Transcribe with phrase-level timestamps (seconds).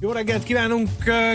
[0.00, 0.88] Jó reggelt kívánunk,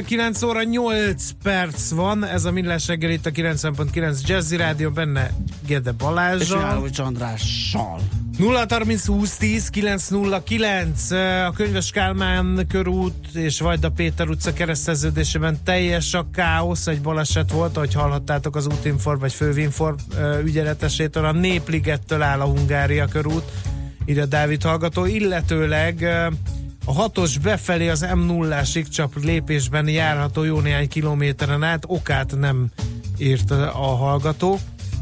[0.06, 5.32] 9 óra 8 perc van, ez a Millás reggel itt a 90.9 Jazzy Rádió, benne
[5.68, 6.60] Gede Balázsral.
[6.60, 8.00] És János Andrással.
[8.38, 11.12] 0 30 20 10 909
[11.48, 17.78] a Könyves Kálmán körút és Vajda Péter utca kereszteződésében teljes a káosz, egy baleset volt,
[17.78, 19.96] ahogy hallhattátok az útinform vagy fővinform
[20.44, 23.52] ügyeletesétől, a Népligettől áll a Hungária körút,
[24.06, 26.08] írja Dávid hallgató, illetőleg
[26.86, 32.72] a hatos befelé az M0-ásig csak lépésben járható jó néhány kilométeren át, okát nem
[33.18, 34.60] írt a hallgató,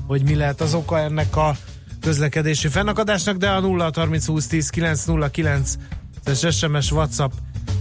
[0.08, 1.56] hogy mi lehet az oka ennek a
[2.02, 5.76] közlekedési fennakadásnak, de a 0 30 20 10 909
[6.24, 7.32] es SMS, WhatsApp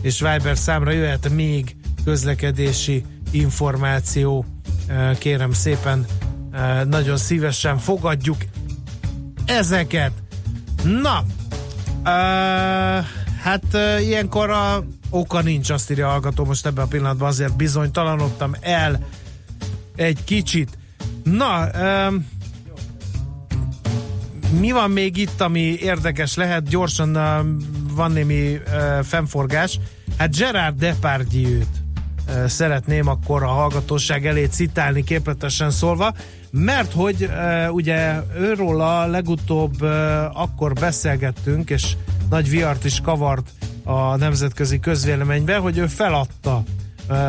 [0.03, 4.45] és Viber számra jöhet még közlekedési információ.
[5.19, 6.07] Kérem szépen,
[6.85, 8.37] nagyon szívesen fogadjuk
[9.45, 10.13] ezeket.
[10.85, 11.25] Na,
[12.05, 13.07] uh,
[13.43, 17.57] Hát uh, ilyenkor a oka nincs, azt írja a hallgató most ebben a pillanatban, azért
[17.57, 19.07] bizonytalanodtam el
[19.97, 20.79] egy kicsit.
[21.23, 21.69] Na,
[22.09, 22.29] um,
[24.61, 26.69] mi van még itt, ami érdekes lehet?
[26.69, 27.47] Gyorsan uh,
[27.95, 29.79] van némi uh, fennforgás.
[30.17, 31.67] Hát Gerard Depardieu-t
[32.29, 36.15] uh, szeretném akkor a hallgatóság elé citálni képletesen szólva,
[36.51, 39.91] mert hogy uh, ugye őról a legutóbb uh,
[40.41, 41.97] akkor beszélgettünk, és
[42.31, 43.51] nagy viart is kavart
[43.85, 46.63] a nemzetközi közvéleménybe, hogy ő feladta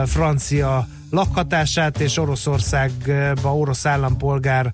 [0.06, 4.72] francia lakhatását, és Oroszországba orosz állampolgár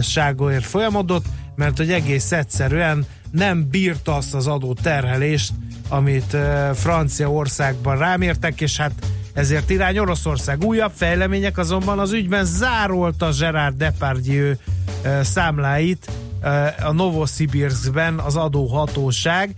[0.00, 5.52] ságóért folyamodott, mert hogy egész egyszerűen nem bírta azt az adó terhelést,
[5.88, 6.36] amit
[6.74, 8.92] Franciaországban rámértek, és hát
[9.32, 10.64] ezért irány Oroszország.
[10.64, 14.52] Újabb fejlemények azonban az ügyben zárolta Gerard Depardieu
[15.22, 16.10] számláit
[16.82, 19.54] a Novosibirskben az adóhatóság.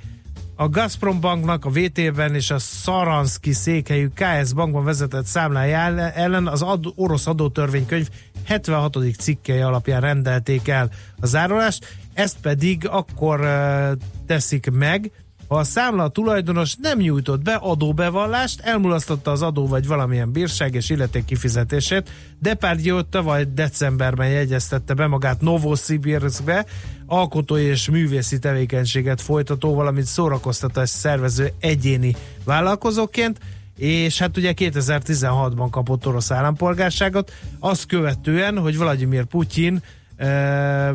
[0.56, 5.78] A Gazprom banknak a VT-ben és a Szaranszki székhelyű KS bankban vezetett számlája
[6.10, 8.09] ellen az ad, orosz adótörvénykönyv
[8.44, 8.97] 76.
[9.19, 10.91] cikkei alapján rendelték el
[11.21, 13.93] a zárolást, ezt pedig akkor uh,
[14.26, 15.10] teszik meg,
[15.49, 20.91] ha a számla tulajdonos nem nyújtott be adóbevallást, elmulasztotta az adó vagy valamilyen bírság és
[20.91, 26.67] illeték kifizetését, Depardieu tavaly decemberben jegyeztette be magát Novosibirskbe,
[27.07, 33.39] alkotói és művészi tevékenységet folytató, valamint szórakoztatás szervező egyéni vállalkozóként,
[33.77, 39.83] és hát ugye 2016-ban kapott orosz állampolgárságot, azt követően, hogy Vladimir Putyin
[40.17, 40.93] e,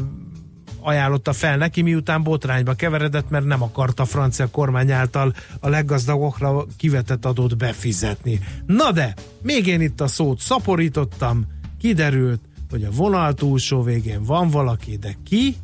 [0.84, 6.66] ajánlotta fel neki, miután botrányba keveredett, mert nem akarta a francia kormány által a leggazdagokra
[6.78, 8.40] kivetett adót befizetni.
[8.66, 11.46] Na de, még én itt a szót szaporítottam,
[11.80, 15.56] kiderült, hogy a vonal túlsó végén van valaki, de ki?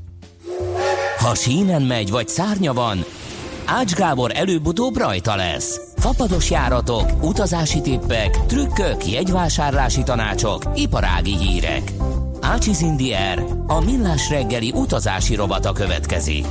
[1.18, 3.03] Ha sínen megy, vagy szárnya van,
[3.72, 5.79] Ács Gábor előbb-utóbb rajta lesz.
[5.96, 11.91] Fapados járatok, utazási tippek, trükkök, jegyvásárlási tanácsok, iparági hírek.
[12.50, 16.46] Ácsiz Indier, a millás reggeli utazási robata következik.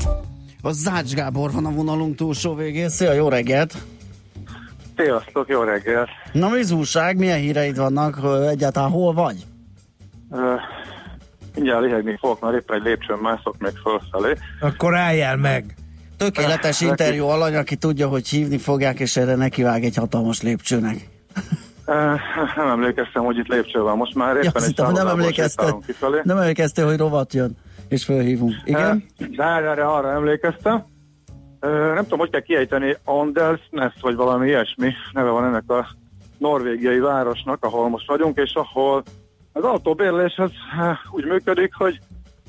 [0.63, 2.89] A Zács Gábor van a vonalunk túlsó végén.
[2.89, 3.75] Szia, jó reggelt!
[4.97, 6.09] Sziasztok, jó reggelt!
[6.33, 8.19] Na mi újság, milyen híreid vannak,
[8.51, 9.47] egyáltalán hol vagy?
[10.31, 10.41] Uh,
[11.55, 14.35] mindjárt lihegni fogok, mert éppen egy lépcsőn mászok még felfelé.
[14.61, 15.75] Akkor álljál meg!
[16.17, 21.09] Tökéletes uh, interjú alany, aki tudja, hogy hívni fogják, és erre nekivág egy hatalmas lépcsőnek.
[22.57, 23.97] Nem emlékeztem, hogy itt lépcső van.
[23.97, 25.77] Most már éppen ja, egy nem emlékezte,
[26.23, 27.57] nem emlékezte, hogy rovat jön,
[27.89, 28.55] és felhívunk.
[28.65, 29.05] Igen?
[29.37, 30.85] De erre arra emlékeztem.
[31.61, 35.87] Nem tudom, hogy kell kiejteni Andelsnest, vagy valami ilyesmi neve van ennek a
[36.39, 39.03] norvégiai városnak, ahol most vagyunk, és ahol
[39.53, 40.51] az autóbérlés az
[41.11, 41.99] úgy működik, hogy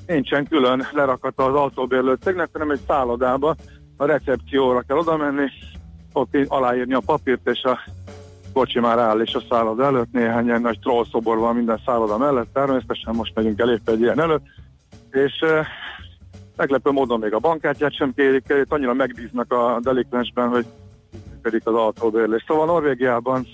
[0.08, 3.56] nincsen külön lerakata az autóbérlő cégnek, hanem egy szállodába
[3.98, 5.48] a recepcióra kell oda menni,
[6.14, 7.80] ott aláírni a papírt, és a
[8.54, 12.54] kocsi már áll és a szálloda előtt, néhány ilyen nagy trollszobor van minden szálloda mellett,
[12.54, 14.46] természetesen most megyünk el épp egy ilyen előtt,
[15.12, 15.66] és uh,
[16.56, 20.66] meglepő módon még a bankkártyát sem kérik, itt annyira megbíznak a delikvensben, hogy
[21.42, 22.44] pedig az autóbérlés.
[22.48, 23.48] Szóval Norvégiában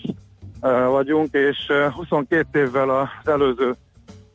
[0.62, 3.76] uh, vagyunk, és uh, 22 évvel az előző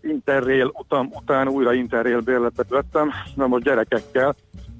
[0.02, 4.34] Interrail utam után újra Interrail bérletet vettem, na most gyerekekkel,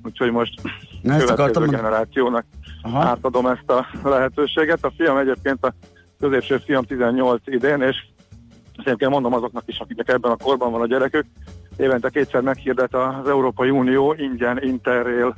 [0.05, 0.61] úgyhogy most
[1.03, 2.45] Na, következő generációnak
[2.83, 3.05] Aha.
[3.05, 4.85] átadom ezt a lehetőséget.
[4.85, 5.75] A fiam egyébként a
[6.19, 7.97] középső fiam 18 idén, és
[8.83, 11.25] Szerintem mondom azoknak is, akiknek ebben a korban van a gyerekük,
[11.77, 15.35] évente kétszer meghirdet az Európai Unió ingyen interrail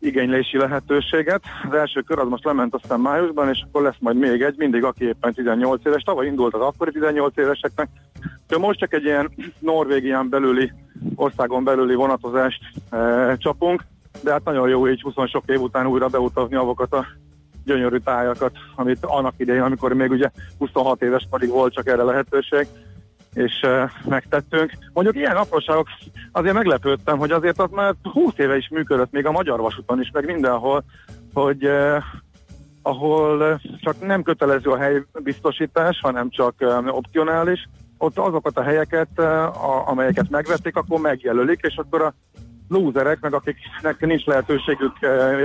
[0.00, 1.42] igénylési lehetőséget.
[1.68, 4.84] Az első kör az most lement aztán májusban, és akkor lesz majd még egy, mindig
[4.84, 6.02] aki éppen 18 éves.
[6.02, 7.88] Tavaly indult az akkori 18 éveseknek.
[8.46, 10.72] De most csak egy ilyen Norvégián belüli,
[11.14, 13.82] országon belüli vonatozást e, csapunk,
[14.22, 17.06] de hát nagyon jó így 20 sok év után újra beutazni avokat a
[17.64, 22.66] gyönyörű tájakat, amit annak idején, amikor még ugye 26 éves pedig volt csak erre lehetőség,
[23.34, 24.72] és uh, megtettünk.
[24.92, 25.88] Mondjuk ilyen apróságok,
[26.32, 30.10] azért meglepődtem, hogy azért az már 20 éve is működött, még a Magyar Vasúton is,
[30.12, 30.84] meg mindenhol,
[31.32, 32.02] hogy uh,
[32.82, 39.90] ahol csak nem kötelező a helybiztosítás, hanem csak um, opcionális, ott azokat a helyeket, uh,
[39.90, 42.14] amelyeket megvették, akkor megjelölik, és akkor a
[42.68, 44.92] lúzerek, meg akiknek nincs lehetőségük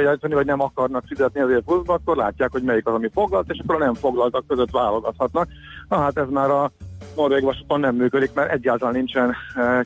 [0.03, 3.59] jegyzeni, vagy nem akarnak fizetni azért pluszba, akkor látják, hogy melyik az, ami foglalt, és
[3.59, 5.47] akkor a nem foglaltak között válogathatnak.
[5.89, 6.71] Na hát ez már a
[7.15, 9.35] Norvég vasúton nem működik, mert egyáltalán nincsen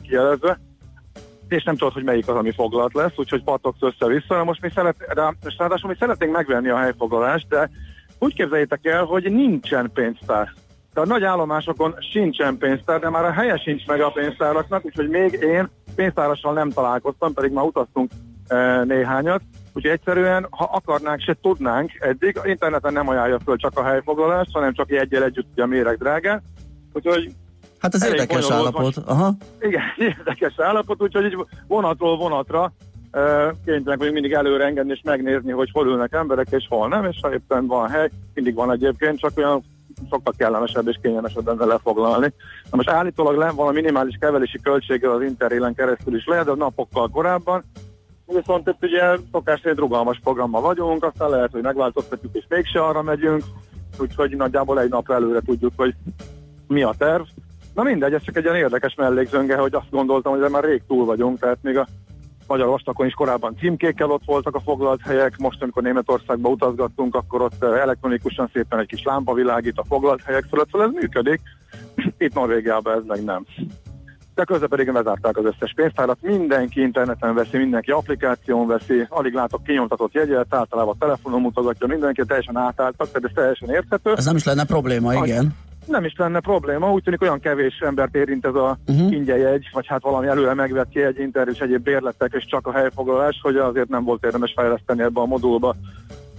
[0.02, 0.58] kijelezve
[1.48, 4.44] és nem tudod, hogy melyik az, ami foglalt lesz, úgyhogy patogsz össze-vissza.
[4.44, 4.96] Most mi szeret,
[5.56, 7.70] ráadásul mi szeretnénk megvenni a helyfoglalást, de
[8.18, 10.52] úgy képzeljétek el, hogy nincsen pénztár.
[10.96, 15.32] Tehát nagy állomásokon sincsen pénztár, de már a helye sincs meg a pénztáraknak, úgyhogy még
[15.32, 18.10] én pénztárassal nem találkoztam, pedig már utaztunk
[18.46, 19.42] e, néhányat.
[19.72, 24.72] Úgyhogy egyszerűen, ha akarnánk, se tudnánk eddig, interneten nem ajánlja föl csak a helyfoglalást, hanem
[24.72, 26.42] csak egyel együtt ugye a méreg drágán.
[26.92, 27.32] Úgyhogy
[27.78, 28.96] Hát ez érdekes állapot.
[28.96, 29.34] Aha.
[29.60, 29.82] Igen,
[30.16, 32.72] érdekes állapot, úgyhogy így vonatról vonatra
[33.64, 37.18] kénytelenek vagyunk mindig előre engedni és megnézni, hogy hol ülnek emberek és hol nem, és
[37.22, 39.64] ha éppen van hely, mindig van egyébként, csak olyan
[40.10, 42.32] sokkal kellemesebb és kényelmesebb lenne lefoglalni.
[42.70, 46.52] Na most állítólag le van a minimális kevelési költséggel az Interélen keresztül is lehet, de
[46.54, 47.64] napokkal korábban.
[48.26, 53.02] Viszont itt ugye szokás szerint rugalmas programmal vagyunk, aztán lehet, hogy megváltoztatjuk és mégse arra
[53.02, 53.42] megyünk,
[53.98, 55.94] úgyhogy nagyjából egy nap előre tudjuk, hogy
[56.68, 57.22] mi a terv.
[57.74, 61.04] Na mindegy, ez csak egy ilyen érdekes mellékzönge, hogy azt gondoltam, hogy már rég túl
[61.04, 61.86] vagyunk, tehát még a
[62.46, 67.40] magyar vastakon is korábban címkékkel ott voltak a foglalt helyek, most amikor Németországba utazgattunk, akkor
[67.40, 71.40] ott eh, elektronikusan szépen egy kis lámpa világít a foglalt helyek fölött, szóval ez működik.
[72.18, 73.44] Itt Norvégiában ez meg nem.
[74.34, 79.62] De közben pedig bezárták az összes pénztárat, mindenki interneten veszi, mindenki applikáción veszi, alig látok
[79.62, 84.12] kinyomtatott jegyet, általában telefonon mutogatja, mindenki teljesen átálltak, tehát ez teljesen érthető.
[84.16, 85.54] Ez nem is lenne probléma, igen
[85.86, 89.12] nem is lenne probléma, úgy tűnik olyan kevés embert érint ez a uh-huh.
[89.12, 92.72] ingyen jegy, vagy hát valami előre megvett jegy, interjú és egyéb bérletek, és csak a
[92.72, 95.74] helyfoglalás, hogy azért nem volt érdemes fejleszteni ebbe a modulba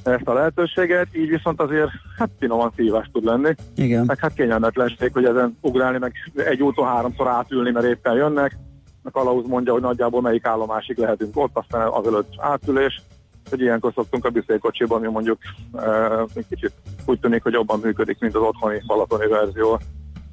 [0.04, 3.54] ezt a lehetőséget, így viszont azért hát finoman szívás tud lenni.
[3.76, 4.06] Igen.
[4.06, 8.58] Meg hát kényelmetlenség, hogy ezen ugrálni, meg egy úton háromszor átülni, mert éppen jönnek.
[9.04, 13.02] A kalauz mondja, hogy nagyjából melyik állomásig lehetünk ott, aztán azelőtt átülés
[13.50, 15.38] hogy ilyenkor szoktunk a büszélykocsiban, ami mondjuk
[15.72, 16.72] uh, kicsit
[17.06, 19.80] úgy tűnik, hogy jobban működik, mint az otthoni balatoni verzió.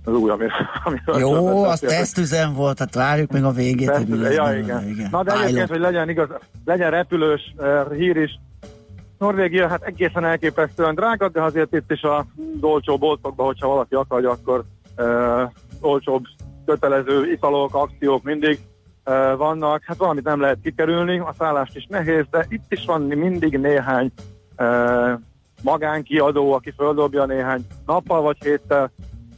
[0.04, 0.46] Az új, ami,
[0.84, 3.86] ami Jó, az tesztüzem volt, tehát várjuk meg a végét.
[3.86, 4.88] Tesztüzem, ja, igen.
[4.88, 5.08] igen.
[5.10, 6.28] Na de egyébként, hogy legyen igaz,
[6.64, 8.38] legyen repülős uh, hír is,
[9.18, 12.26] Norvégia hát egészen elképesztően drága, de azért itt is a
[12.60, 14.64] olcsó boltokban, hogyha valaki akarja, akkor
[14.98, 15.50] uh,
[15.80, 16.24] olcsóbb
[16.66, 18.58] kötelező italok, akciók mindig
[19.36, 23.58] vannak, hát valamit nem lehet kikerülni, a szállást is nehéz, de itt is van mindig
[23.58, 24.12] néhány
[25.62, 28.90] magánkiadó, aki földobja néhány nappal vagy héttel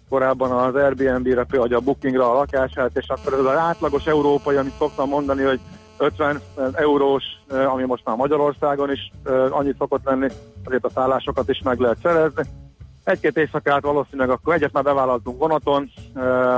[0.09, 4.77] korábban az Airbnb-re például a bookingra a lakását, és akkor ez az átlagos európai, amit
[4.79, 5.61] szoktam mondani, hogy
[5.99, 6.41] 50
[6.73, 9.11] eurós, ami most már Magyarországon is
[9.51, 10.29] annyit szokott lenni,
[10.65, 12.43] azért a szállásokat is meg lehet szerezni.
[13.07, 15.91] Egy-két éjszakát valószínűleg akkor egyet már bevállaltunk vonaton,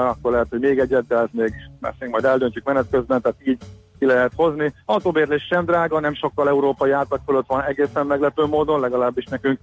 [0.09, 1.52] akkor lehet, hogy még egyet, de ez még
[1.99, 3.59] még majd eldöntjük menet közben, tehát így
[3.99, 4.75] ki lehet hozni.
[4.85, 9.59] Autóbérlés sem drága, nem sokkal európai átlag fölött van egészen meglepő módon, legalábbis nekünk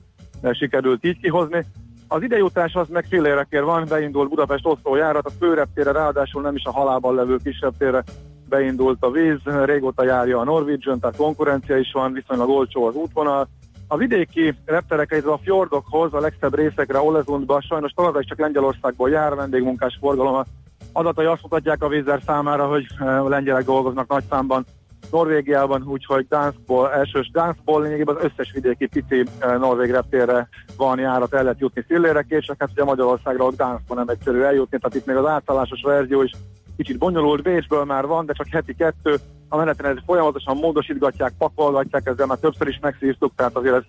[0.51, 1.65] sikerült így kihozni.
[2.08, 6.63] Az idejutás az meg félérekért van, beindult Budapest Oszló járat, a főreptére ráadásul nem is
[6.63, 8.04] a halában levő kisebb térre
[8.50, 13.48] beindult a víz, régóta járja a Norwegian, tehát konkurencia is van, viszonylag olcsó az útvonal,
[13.88, 19.36] a vidéki repterekre, a fjordokhoz, a legszebb részekre, Olezundba sajnos továbbra is csak Lengyelországból jár
[19.36, 20.44] vendégmunkás forgalom.
[20.92, 24.65] Adatai azt mutatják a vízer számára, hogy eh, a lengyelek dolgoznak nagy számban
[25.12, 31.34] Norvégiában, úgyhogy Dánszból, elsős Dánszból lényegében az összes vidéki pici eh, norvég reptérre van járat,
[31.34, 35.06] el lehet jutni Fillérek, és hát ugye Magyarországra ott Dánszból nem egyszerű eljutni, tehát itt
[35.06, 36.32] még az átszállásos verzió is
[36.77, 42.05] kicsit bonyolult, Bécsből már van, de csak heti kettő, a meneten ez folyamatosan módosítgatják, pakolgatják,
[42.05, 43.84] ezzel már többször is megszívtuk, tehát azért ez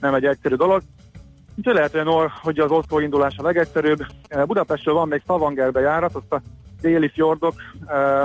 [0.00, 0.82] nem egy egyszerű dolog.
[1.56, 4.06] Úgyhogy lehet, Nor, hogy az Oszló indulás a legegyszerűbb.
[4.28, 6.42] Eh, Budapestről van még Szavangerbe járat, ott a
[6.80, 7.54] déli fjordok,
[7.86, 8.24] eh,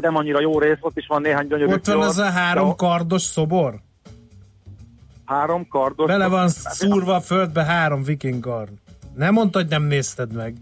[0.00, 3.22] nem annyira jó rész, ott is van néhány gyönyörű Ott van ez a három kardos
[3.22, 3.74] szobor?
[5.24, 8.70] Három kardos Bele van szúrva a földbe három viking kard.
[9.14, 10.54] Nem mondta, hogy nem nézted meg.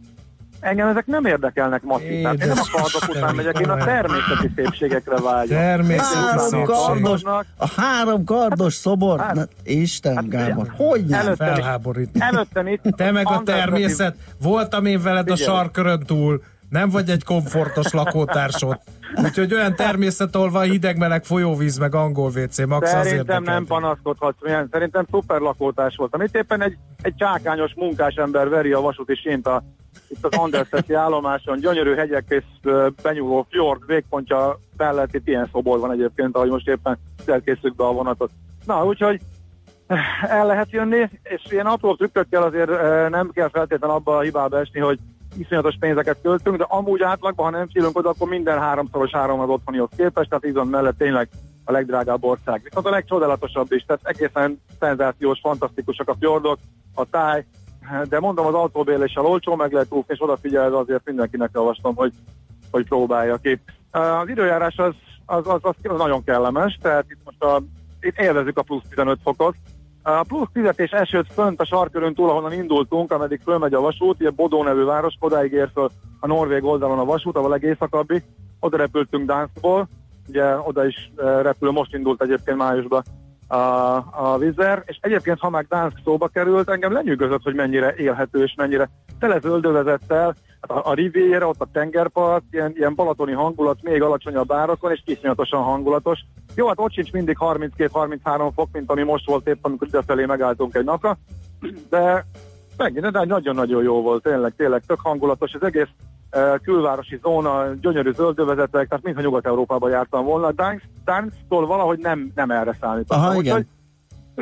[0.62, 1.82] Engem ezek nem érdekelnek.
[1.86, 5.58] Tehát én nem a kardok után megyek, én a természeti szépségekre vágyom.
[5.58, 6.64] Természeti Három szépség.
[6.66, 7.22] kardos,
[7.56, 9.20] a három kardos szobor.
[9.20, 11.34] Hát- Na, Isten, hát Gábor, ugye, hogy nem?
[11.34, 12.08] Felháborít.
[12.18, 12.82] Előttem itt.
[12.82, 14.16] Te meg a természet.
[14.42, 16.42] Voltam én veled a sarkörön túl.
[16.68, 18.80] Nem vagy egy komfortos lakótársod.
[19.24, 23.54] Úgyhogy olyan természet, ahol van hideg-meleg folyóvíz, meg angol WC, max az Szerintem érdekel.
[23.54, 24.68] nem panaszkodhatsz, milyen.
[24.70, 26.20] Szerintem szuper lakótás voltam.
[26.20, 29.62] Itt éppen egy, egy csákányos munkásember veri a vasúti sént a,
[30.12, 32.44] itt az Anderszeszi állomáson, gyönyörű hegyek és
[33.02, 37.92] benyúló fjord, végpontja mellett itt ilyen szobor van egyébként, ahogy most éppen elkészült be a
[37.92, 38.30] vonatot.
[38.66, 39.20] Na, úgyhogy
[39.86, 44.20] eh, el lehet jönni, és ilyen apró trükkökkel azért eh, nem kell feltétlenül abba a
[44.20, 44.98] hibába esni, hogy
[45.38, 49.48] iszonyatos pénzeket költünk, de amúgy átlagban, ha nem szívünk oda, akkor minden háromszoros három az
[49.48, 51.28] otthonihoz képest, tehát Izland mellett tényleg
[51.64, 52.60] a legdrágább ország.
[52.64, 56.58] Viszont a legcsodálatosabb is, tehát egészen szenzációs, fantasztikusak a fjordok,
[56.94, 57.44] a táj,
[58.08, 62.12] de mondom, az autóbérléssel olcsó, meg lehet úszni, és odafigyelve azért mindenkinek javaslom, hogy,
[62.70, 63.60] hogy próbálja ki.
[63.90, 64.94] Az időjárás az,
[65.26, 67.62] az, az, az nagyon kellemes, tehát itt most a,
[68.00, 69.54] itt élvezzük a plusz 15 fokot,
[70.02, 74.20] a plusz 10 és esőt fönt a sarkörön túl, ahonnan indultunk, ameddig fölmegy a vasút,
[74.20, 78.22] ugye Bodó nevű város, odáig ér föl a norvég oldalon a vasút, ahol a legészakabbi.
[78.60, 79.88] Oda repültünk Danskból,
[80.28, 83.02] ugye oda is eh, repül, most indult egyébként májusban
[83.52, 88.42] a, a Vizer, és egyébként, ha már Dansk szóba került, engem lenyűgözött, hogy mennyire élhető
[88.42, 93.82] és mennyire tele zöldövezettel, hát a, a Riviera, ott a tengerpart, ilyen, ilyen balatoni hangulat,
[93.82, 96.18] még alacsonyabb árakon, és kiszonyatosan hangulatos.
[96.54, 100.74] Jó, hát ott sincs mindig 32-33 fok, mint ami most volt épp, amikor idefelé megálltunk
[100.74, 101.18] egy napra,
[101.90, 102.26] de
[102.76, 105.88] megint, de nagyon-nagyon jó volt, tényleg, tényleg tök hangulatos, az egész
[106.62, 110.52] külvárosi zóna, gyönyörű zöldövezetek, tehát mintha Nyugat-Európában jártam volna.
[111.04, 113.20] Dansztól valahogy nem, nem erre számítottam.
[113.22, 113.56] Aha, igen.
[113.56, 113.66] Úgyhogy-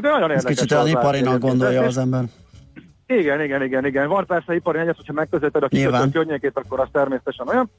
[0.02, 0.56] De nagyon Ez érdekes.
[0.56, 2.25] kicsit olyan iparinak gondolja az ember.
[3.06, 4.09] igen, igen, igen, igen.
[4.09, 7.70] Van persze ipari egyet, hogyha megközelíted a kikötő környékét, akkor az természetesen olyan.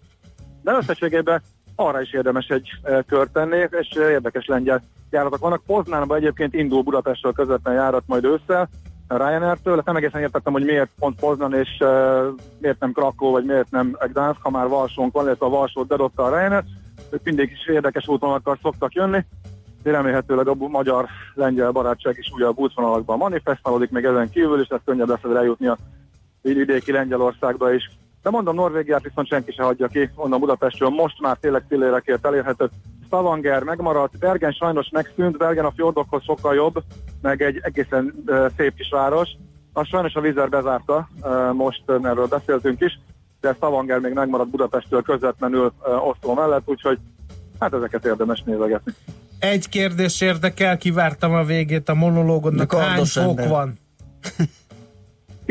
[0.64, 1.42] De összességében
[1.76, 5.64] arra is érdemes egy e, kört tenni, és e, érdekes lengyel járatok vannak.
[5.66, 8.70] Poznánban egyébként indul Budapestről közvetlen járat majd ősszel,
[9.18, 9.76] Ryanair-től.
[9.76, 12.22] Hát Nem egészen értettem, hogy miért pont Poznan, és e,
[12.58, 16.24] miért nem Krakó, vagy miért nem Gdansk, ha már Varsónk van, illetve a Varsót bedobta
[16.24, 16.64] a Ryanair.
[17.10, 19.26] Ők mindig is érdekes útvonalakkal szoktak jönni.
[19.84, 25.08] De remélhetőleg a magyar-lengyel barátság is újabb útvonalakban manifestálódik, még ezen kívül, és ez könnyebb
[25.08, 25.78] lesz eljutni a
[26.42, 27.90] vidéki Lengyelországba is.
[28.22, 32.70] De mondom, Norvégiát viszont senki se hagyja ki, onnan Budapestről most már tényleg fillérekért elérhető.
[33.06, 36.84] Stavanger megmaradt, Bergen sajnos megszűnt, Bergen a fjordokhoz sokkal jobb,
[37.22, 39.30] meg egy egészen uh, szép kis város.
[39.74, 43.00] Az sajnos a Vizer bezárta, uh, most uh, erről beszéltünk is,
[43.42, 47.00] de Stavanger még megmaradt Budapesttől közvetlenül uh, Oszló mellett, úgyhogy
[47.60, 48.94] hát ezeket érdemes nézegetni.
[49.40, 52.74] Egy kérdés érdekel, kivártam a végét a monológodnak.
[52.74, 53.80] Hány fok van?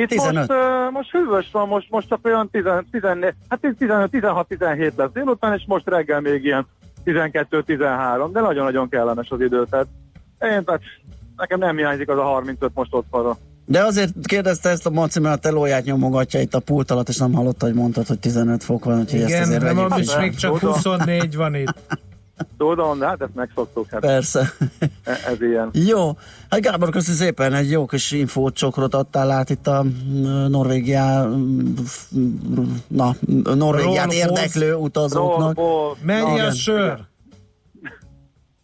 [0.00, 0.35] Itt 15.
[0.35, 5.54] most, uh, most hűvös van, most, most csak olyan 10, 14, hát 15-16-17 lesz délután,
[5.54, 6.66] és most reggel még ilyen
[7.04, 9.87] 12-13, de nagyon-nagyon kellemes az idő, tehát
[10.40, 10.80] én, tehát
[11.37, 13.37] nekem nem hiányzik az a 35 most ott van.
[13.66, 17.16] De azért kérdezte ezt a Maci, mert a telóját nyomogatja itt a pult alatt, és
[17.16, 20.35] nem hallotta, hogy mondtad, hogy 15 fok van, úgyhogy ezt Igen, azért nem is még
[20.35, 20.75] csak Tudom.
[20.75, 21.75] 24 van itt.
[22.59, 24.52] Tudom, de hát ezt megszoktuk, hát Persze.
[25.04, 25.70] e- ez ilyen.
[25.73, 26.11] Jó,
[26.50, 31.25] hát Gábor, köszi szépen, egy jó kis infót, csokrot adtál át itt a mm, Norvégiá,
[31.25, 31.75] mm,
[32.87, 33.14] na,
[33.54, 35.56] Norvégiát Roll, érdeklő utazóknak.
[35.56, 36.99] Rollból, Mennyi a sör?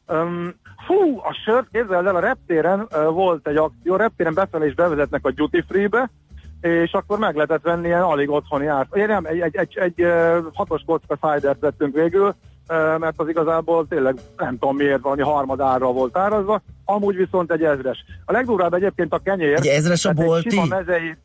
[0.09, 0.55] Um,
[0.87, 4.75] fú, a sört képzeld el, a reptéren uh, volt egy akció, a reptéren befelé is
[4.75, 6.11] bevezetnek a duty free-be,
[6.61, 8.89] és akkor meg lehetett venni ilyen alig otthoni árt.
[8.95, 10.07] Ugye nem, egy, egy, egy, egy
[10.53, 12.35] hatos kocka cidert vettünk végül,
[12.99, 18.05] mert az igazából tényleg nem tudom miért valami harmadára volt árazva, amúgy viszont egy ezres.
[18.25, 19.57] A legdurvább egyébként a kenyér.
[19.57, 20.47] Egy ezres a bolti?
[20.47, 21.17] Egy sima mezei,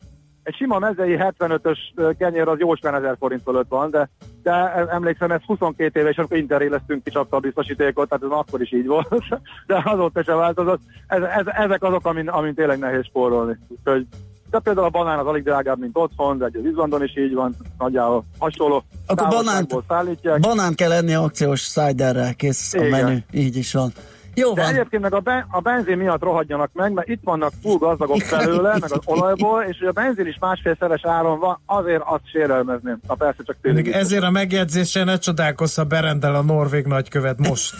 [0.42, 4.08] egy sima mezei 75-ös ö, kenyér az jócskán 1000 forint fölött van, de,
[4.42, 4.52] de
[4.90, 9.08] emlékszem, ez 22 éves, amikor interéleztünk kicsapta a biztosítékot, tehát ez akkor is így volt,
[9.66, 10.80] de azóta sem változott.
[11.06, 13.58] Ez, ez, ezek azok, amin, amin tényleg nehéz spórolni.
[13.68, 14.06] Úgyhogy,
[14.52, 17.54] de például a banán az alig drágább, mint otthon, de egy Izlandon is így van,
[17.78, 18.84] nagyjából hasonló.
[19.06, 20.40] Akkor banánt, szállítják.
[20.40, 23.04] banánt kell lenni akciós ciderrel, kész a Igen.
[23.04, 23.92] menü, így is van.
[24.34, 27.52] Jó De van, egyébként meg a, ben, a benzin miatt rohadjanak meg, mert itt vannak
[27.62, 32.02] túl gazdagok belőle, meg az olajból, és hogy a benzin is másfélszeres áron van, azért
[32.04, 32.98] azt sérelmezném.
[33.08, 33.88] Na persze csak tényleg.
[33.88, 37.74] Ezért a megjegyzéssel ne csodálkozz, ha berendel a norvég nagykövet most.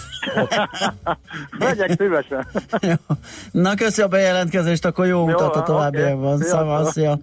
[1.59, 2.47] Megyek szívesen.
[2.81, 2.95] Jó.
[3.51, 6.39] Na köszi a bejelentkezést, akkor jó utat a továbbiakban.
[6.39, 7.19] Szava, szia.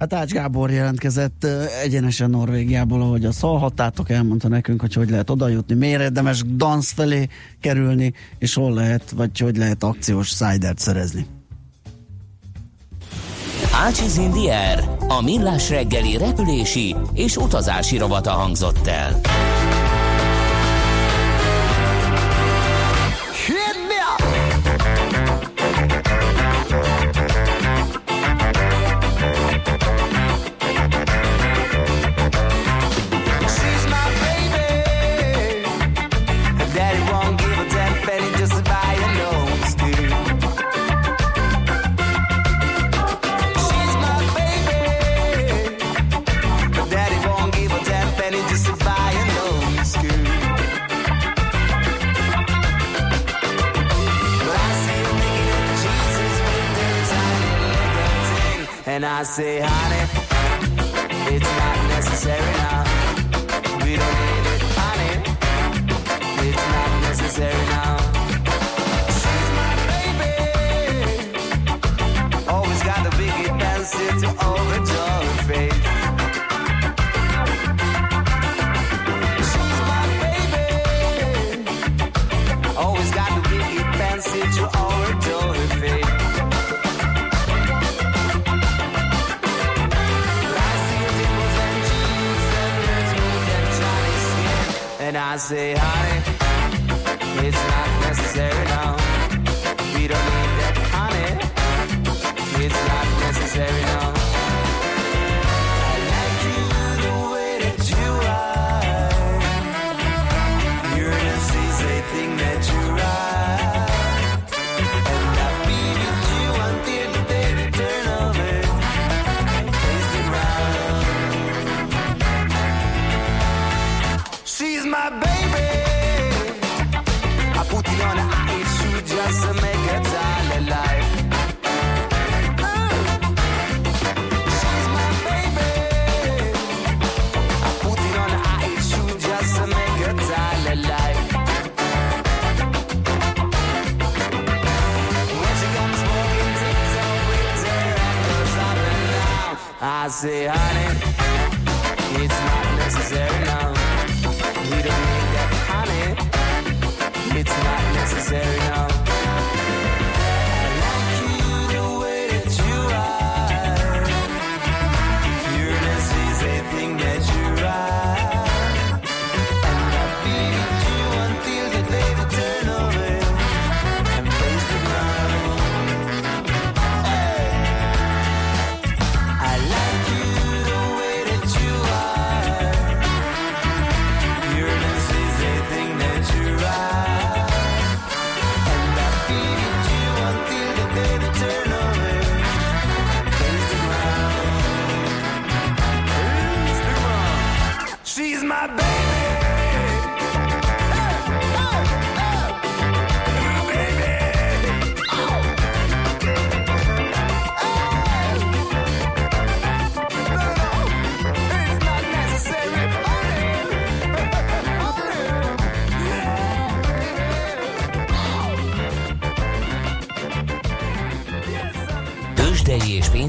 [0.00, 1.46] Hát Ács Gábor jelentkezett
[1.82, 6.94] egyenesen Norvégiából, ahogy a hallhattátok, elmondta nekünk, hogy hogy lehet oda jutni, miért érdemes Gdansk
[6.94, 7.28] felé
[7.60, 11.26] kerülni, és hol lehet, vagy hogy lehet akciós szájdert szerezni.
[13.72, 19.20] Ácsiz Indier, a millás reggeli repülési és utazási rovata hangzott el.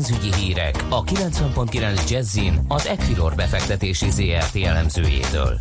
[0.07, 5.59] Pénzügyi hírek a 90.9 Jazzin az Equilor befektetési ZRT elemzőjétől.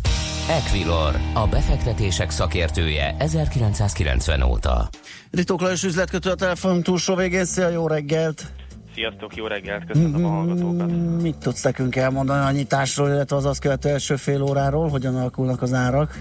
[0.49, 4.89] Equilor, a befektetések szakértője 1990 óta.
[5.31, 7.45] Ritók Lajos üzletkötő a telefon túlsó végén.
[7.45, 8.45] Szia, jó reggelt!
[8.93, 11.21] Sziasztok, jó reggelt, köszönöm a hallgatókat.
[11.21, 14.89] Mit tudsz nekünk elmondani a nyitásról, illetve az azt követő első fél óráról?
[14.89, 16.17] Hogyan alakulnak az árak?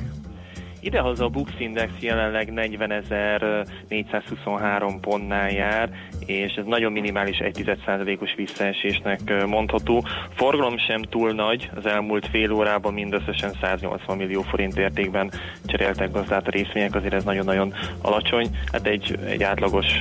[0.80, 5.90] Idehaza a Bux Index jelenleg 40.423 pontnál jár,
[6.26, 10.04] és ez nagyon minimális 1,1%-os visszaesésnek mondható.
[10.34, 15.32] Forgalom sem túl nagy, az elmúlt fél órában mindösszesen 180 millió forint értékben
[15.64, 18.48] cseréltek gazdát a részvények, azért ez nagyon-nagyon alacsony.
[18.72, 20.00] Hát egy, egy átlagos,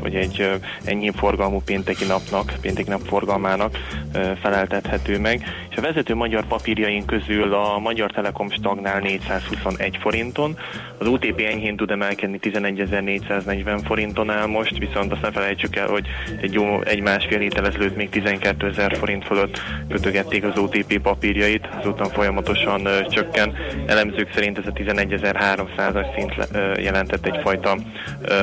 [0.00, 0.50] vagy egy
[0.84, 3.78] ennyi forgalmú pénteki napnak, pénteki nap forgalmának
[4.40, 5.44] feleltethető meg.
[5.70, 10.58] És a vezető magyar papírjaink közül a Magyar Telekom stagnál 421 forinton,
[10.98, 16.06] az UTP enyhén tud emelkedni 11.440 forinton áll most, viszont azt ne felejtsük el, hogy
[16.40, 22.08] egy, jó, egy másfél héttel ezelőtt még 12.000 forint fölött kötögették az OTP papírjait, azután
[22.08, 23.54] folyamatosan ö, csökken.
[23.86, 27.76] Elemzők szerint ez a 11.300-as szint ö, jelentett egyfajta
[28.22, 28.34] ö,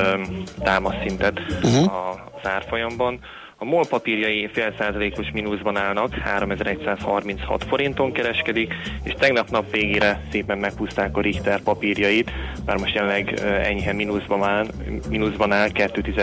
[0.62, 1.92] támaszszintet uh-huh.
[2.42, 3.20] az árfolyamban.
[3.60, 10.58] A MOL papírjai fél százalékos mínuszban állnak, 3136 forinton kereskedik, és tegnap nap végére szépen
[10.58, 12.30] meghúzták a Richter papírjait,
[12.66, 14.66] már most jelenleg enyhe mínuszban áll,
[15.08, 16.14] mínuszban áll 2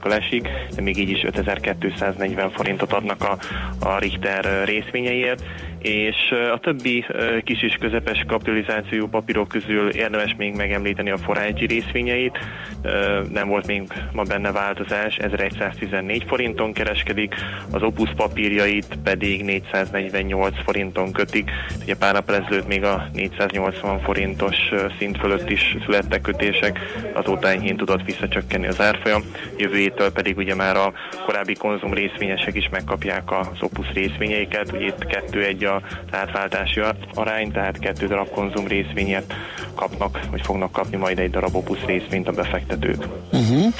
[0.00, 3.38] kal esik, de még így is 5240 forintot adnak a,
[3.86, 5.42] a Richter részvényeiért
[5.82, 6.16] és
[6.52, 7.04] a többi
[7.44, 12.38] kis és közepes kapitalizáció papírok közül érdemes még megemlíteni a Forágyi részvényeit,
[13.32, 17.34] nem volt még ma benne változás, 1114 forinton kereskedik,
[17.70, 21.50] az Opus papírjait pedig 448 forinton kötik,
[21.82, 24.56] ugye pár nap ezelőtt még a 480 forintos
[24.98, 26.78] szint fölött is születtek kötések,
[27.12, 29.22] azóta enyhén tudott visszacsökkenni az árfolyam,
[29.56, 30.92] jövő héttől pedig ugye már a
[31.24, 36.80] korábbi konzum részvényesek is megkapják az Opus részvényeiket, ugye itt kettő egy a átváltási
[37.14, 39.34] arány, tehát kettő darab konzum részvényet
[39.74, 43.06] kapnak, vagy fognak kapni majd egy darab Opus részvényt a befektetők.
[43.32, 43.72] Uh-huh.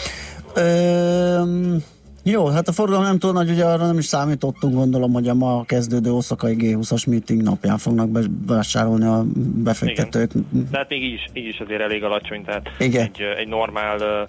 [0.56, 1.96] Um...
[2.30, 5.34] Jó, hát a forgalom nem túl nagy, ugye arra nem is számítottunk, gondolom, hogy a
[5.34, 9.24] ma kezdődő Oszakai G20-as meeting napján fognak bevásárolni a
[9.64, 10.30] befektetők.
[10.34, 10.68] Igen.
[10.70, 13.02] Tehát még így is, így is azért elég alacsony, tehát Igen.
[13.02, 14.28] Egy, egy normál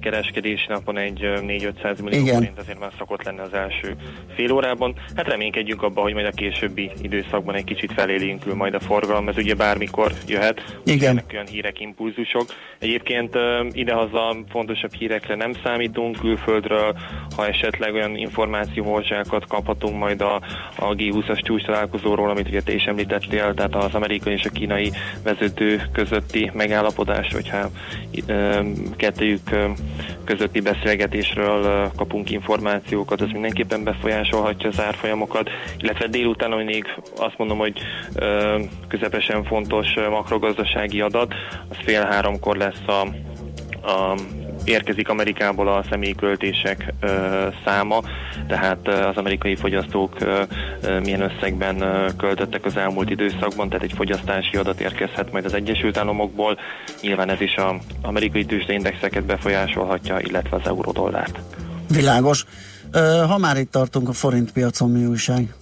[0.00, 2.34] kereskedési napon egy 4-500 millió Igen.
[2.34, 3.96] forint azért már szokott lenni az első
[4.34, 4.94] fél órában.
[5.16, 9.36] Hát reménykedjünk abban, hogy majd a későbbi időszakban egy kicsit felélénkül majd a forgalom, ez
[9.36, 10.80] ugye bármikor jöhet.
[10.84, 11.22] Igen.
[11.32, 12.44] olyan hírek, impulzusok.
[12.78, 13.36] Egyébként
[13.70, 16.94] idehaza fontosabb hírekre nem számítunk, külföldről
[17.36, 20.34] ha esetleg olyan információhorzsákat kaphatunk majd a,
[20.76, 24.92] a G20-as csúcs találkozóról, amit ugye te is említettél, tehát az amerikai és a kínai
[25.24, 27.70] vezető közötti megállapodás, hogyha
[28.96, 29.50] kettőjük
[30.24, 36.84] közötti beszélgetésről kapunk információkat, az mindenképpen befolyásolhatja az árfolyamokat, illetve délután, ami még
[37.16, 37.78] azt mondom, hogy
[38.88, 41.34] közepesen fontos makrogazdasági adat,
[41.68, 43.06] az fél háromkor lesz a
[43.82, 44.14] a
[44.64, 47.06] érkezik Amerikából a személyi költések ö,
[47.64, 48.00] száma,
[48.46, 50.42] tehát az amerikai fogyasztók ö,
[51.00, 55.96] milyen összegben ö, költöttek az elmúlt időszakban, tehát egy fogyasztási adat érkezhet majd az Egyesült
[55.96, 56.58] Államokból.
[57.00, 61.38] Nyilván ez is az amerikai tőzsdeindexeket befolyásolhatja, illetve az eurodollárt.
[61.88, 62.44] Világos.
[63.28, 65.54] Ha már itt tartunk a forint piacon, mi újság?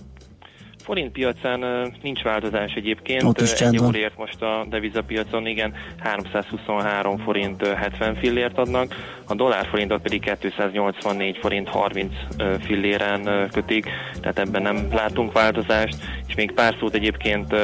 [0.83, 3.23] Forint piacán nincs változás egyébként.
[3.23, 8.95] Ott is Egy euróért most a devizapiacon, igen, 323 forint 70 fillért adnak,
[9.27, 12.13] a dollárforintot pedig 284 forint 30
[12.61, 13.87] filléren kötik,
[14.21, 17.55] tehát ebben nem látunk változást, és még pár szót egyébként,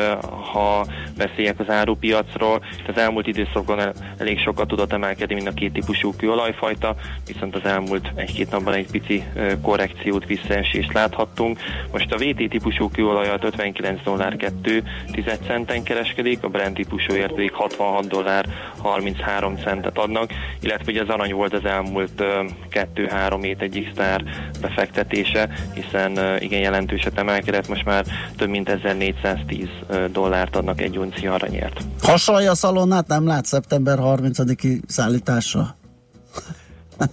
[0.53, 6.13] ha beszéljek az árupiacról, az elmúlt időszakban elég sokat tudott emelkedni mind a két típusú
[6.17, 6.95] kőolajfajta,
[7.27, 9.25] viszont az elmúlt egy-két napban egy pici
[9.63, 11.59] korrekciót, visszaesést láthattunk.
[11.93, 17.13] Most a VT típusú kőolaj olajat 59 dollár 2 10 centen kereskedik, a Brent típusú
[17.13, 18.47] ért pedig 66 dollár
[18.83, 22.25] 33 centet adnak, illetve ugye az arany volt az elmúlt
[22.71, 24.25] 2-3 hét egyik sztár
[24.61, 28.05] befektetése, hiszen igen jelentőset emelkedett, most már
[28.37, 29.69] több mint 1410
[30.13, 31.81] dollárt adnak egy unci aranyért.
[32.03, 35.77] Hasalja a szalonnát nem lát szeptember 30-i szállításra?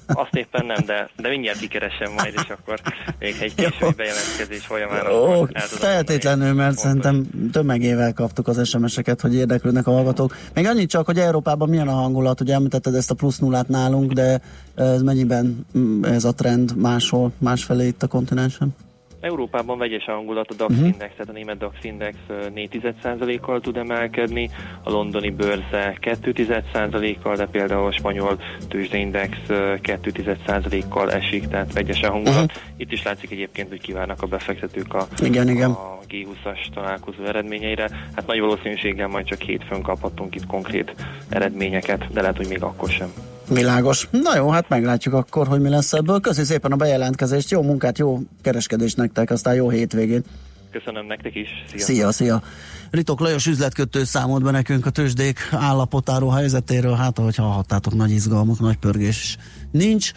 [0.07, 2.79] Azt éppen nem, de, de mindjárt kikeresem majd, és akkor
[3.19, 5.11] még egy késői bejelentkezés folyamán.
[5.11, 10.37] Ó, feltétlenül, mert szerintem tömegével kaptuk az SMS-eket, hogy érdeklődnek a hallgatók.
[10.53, 14.11] Még annyit csak, hogy Európában milyen a hangulat, hogy említetted ezt a plusz nullát nálunk,
[14.11, 14.41] de
[14.75, 18.75] ez mennyiben mm, ez a trend máshol, másfelé itt a kontinensen?
[19.23, 20.87] Európában vegyes a hangulat, a DAX uh-huh.
[20.87, 24.49] index, tehát a német DAX index 4,1%-kal tud emelkedni,
[24.83, 32.43] a londoni bőrze 2,1%-kal, de például a spanyol tőzsdeindex 2,1%-kal esik, tehát vegyes a hangulat.
[32.43, 32.61] Uh-huh.
[32.77, 35.71] Itt is látszik egyébként, hogy kívánnak a befektetők a, igen, igen.
[35.71, 37.89] a G20-as találkozó eredményeire.
[38.15, 40.95] Hát nagy valószínűséggel majd csak hétfőn kaphatunk itt konkrét
[41.29, 43.13] eredményeket, de lehet, hogy még akkor sem.
[43.53, 44.07] Világos.
[44.11, 46.19] Na jó, hát meglátjuk akkor, hogy mi lesz ebből.
[46.19, 50.23] Köszi szépen a bejelentkezést, jó munkát, jó kereskedést nektek, aztán jó hétvégén.
[50.71, 51.47] Köszönöm nektek is.
[51.67, 51.85] Szia.
[51.85, 52.43] Szia, szia.
[52.91, 58.59] Ritok Lajos üzletkötő számolt be nekünk a tőzsdék állapotáról, helyzetéről, hát ahogy hallhattátok, nagy izgalmak,
[58.59, 59.37] nagy pörgés
[59.71, 60.11] nincs.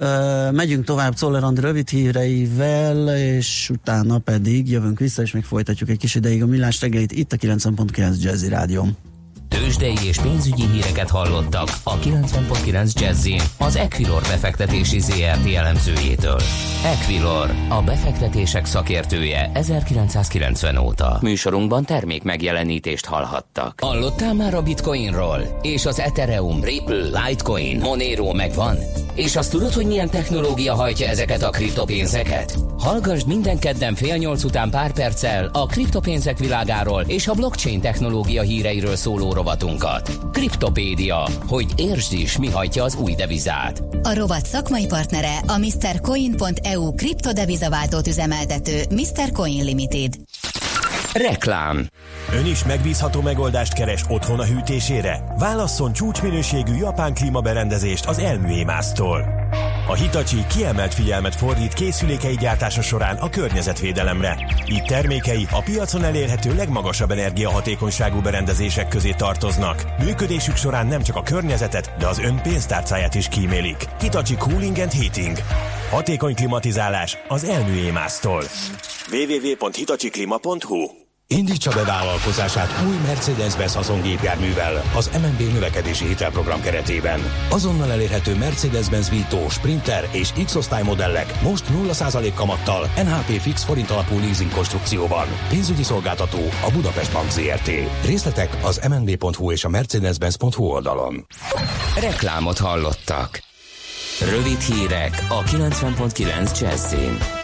[0.00, 5.88] Uh, megyünk tovább Czoller Andi rövid híreivel, és utána pedig jövünk vissza, és még folytatjuk
[5.88, 8.96] egy kis ideig a millás reggelit itt a 90.9 Jazzy Rádion.
[9.48, 16.40] Tőzsdei és pénzügyi híreket hallottak a 90.9 jazz az Equilor befektetési ZRT elemzőjétől.
[16.84, 21.18] Equilor, a befektetések szakértője 1990 óta.
[21.22, 23.80] Műsorunkban termék megjelenítést hallhattak.
[23.82, 25.58] Hallottál már a Bitcoinról?
[25.62, 28.76] És az Ethereum, Ripple, Litecoin, Monero megvan?
[29.14, 32.58] És azt tudod, hogy milyen technológia hajtja ezeket a kriptopénzeket?
[32.78, 38.42] Hallgassd minden kedden fél nyolc után pár perccel a kriptopénzek világáról és a blockchain technológia
[38.42, 40.18] híreiről szóló rovatunkat.
[40.32, 43.82] Kriptopédia, hogy értsd is, mi hajtja az új devizát.
[44.02, 49.32] A rovat szakmai partnere a MrCoin.eu kriptodevizaváltót üzemeltető Mr.
[49.32, 50.14] Coin Limited.
[51.12, 51.86] Reklám
[52.32, 55.24] Ön is megbízható megoldást keres otthon a hűtésére?
[55.38, 59.47] Válasszon csúcsminőségű japán klímaberendezést az Elműémásztól.
[59.88, 64.36] A Hitachi kiemelt figyelmet fordít készülékei gyártása során a környezetvédelemre.
[64.70, 69.84] Így termékei a piacon elérhető legmagasabb energiahatékonyságú berendezések közé tartoznak.
[70.04, 73.84] Működésük során nem csak a környezetet, de az ön pénztárcáját is kímélik.
[74.00, 75.36] Hitachi Cooling and Heating.
[75.90, 78.42] Hatékony klimatizálás az Elműémásztól.
[79.12, 87.20] www.hitachiclima.hu Indítsa be vállalkozását új Mercedes-Benz haszongépjárművel az MNB növekedési hitelprogram keretében.
[87.50, 94.18] Azonnal elérhető Mercedes-Benz Vito, Sprinter és X-osztály modellek most 0% kamattal NHP fix forint alapú
[94.18, 95.26] leasing konstrukcióban.
[95.48, 97.70] Pénzügyi szolgáltató a Budapest Bank ZRT.
[98.04, 101.26] Részletek az mnb.hu és a mercedes-benz.hu oldalon.
[102.00, 103.42] Reklámot hallottak.
[104.20, 107.37] Rövid hírek a 90.9 Jazzin.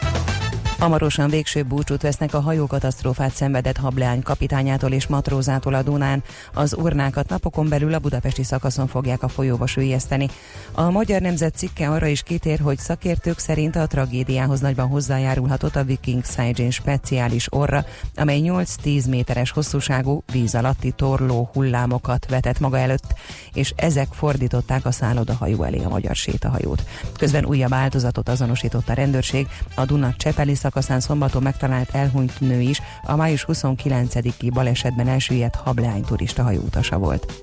[0.79, 6.23] Hamarosan végső búcsút vesznek a hajókatasztrófát szenvedett hableány kapitányától és matrózától a Dunán.
[6.55, 10.29] Az urnákat napokon belül a budapesti szakaszon fogják a folyóba sűjeszteni.
[10.73, 15.85] A Magyar Nemzet cikke arra is kitér, hogy szakértők szerint a tragédiához nagyban hozzájárulhatott a
[15.85, 17.85] Viking Saijin speciális orra,
[18.17, 23.15] amely 8-10 méteres hosszúságú víz alatti torló hullámokat vetett maga előtt,
[23.53, 26.85] és ezek fordították a szállodahajó elé a magyar sétahajót.
[27.19, 32.81] Közben újabb áldozatot azonosított a rendőrség, a Duna Csepeli szakaszán szombaton megtalált elhunyt nő is
[33.03, 37.43] a május 29-i balesetben elsüllyedt hableány turista hajóutasa volt.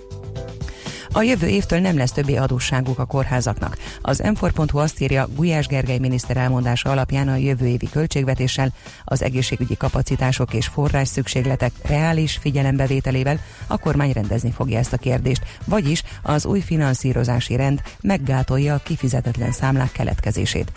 [1.14, 3.78] A jövő évtől nem lesz többé adósságuk a kórházaknak.
[4.02, 9.78] Az m azt írja, Gulyás Gergely miniszter elmondása alapján a jövő évi költségvetéssel, az egészségügyi
[9.78, 16.46] kapacitások és forrás szükségletek reális figyelembevételével a kormány rendezni fogja ezt a kérdést, vagyis az
[16.46, 20.72] új finanszírozási rend meggátolja a kifizetetlen számlák keletkezését.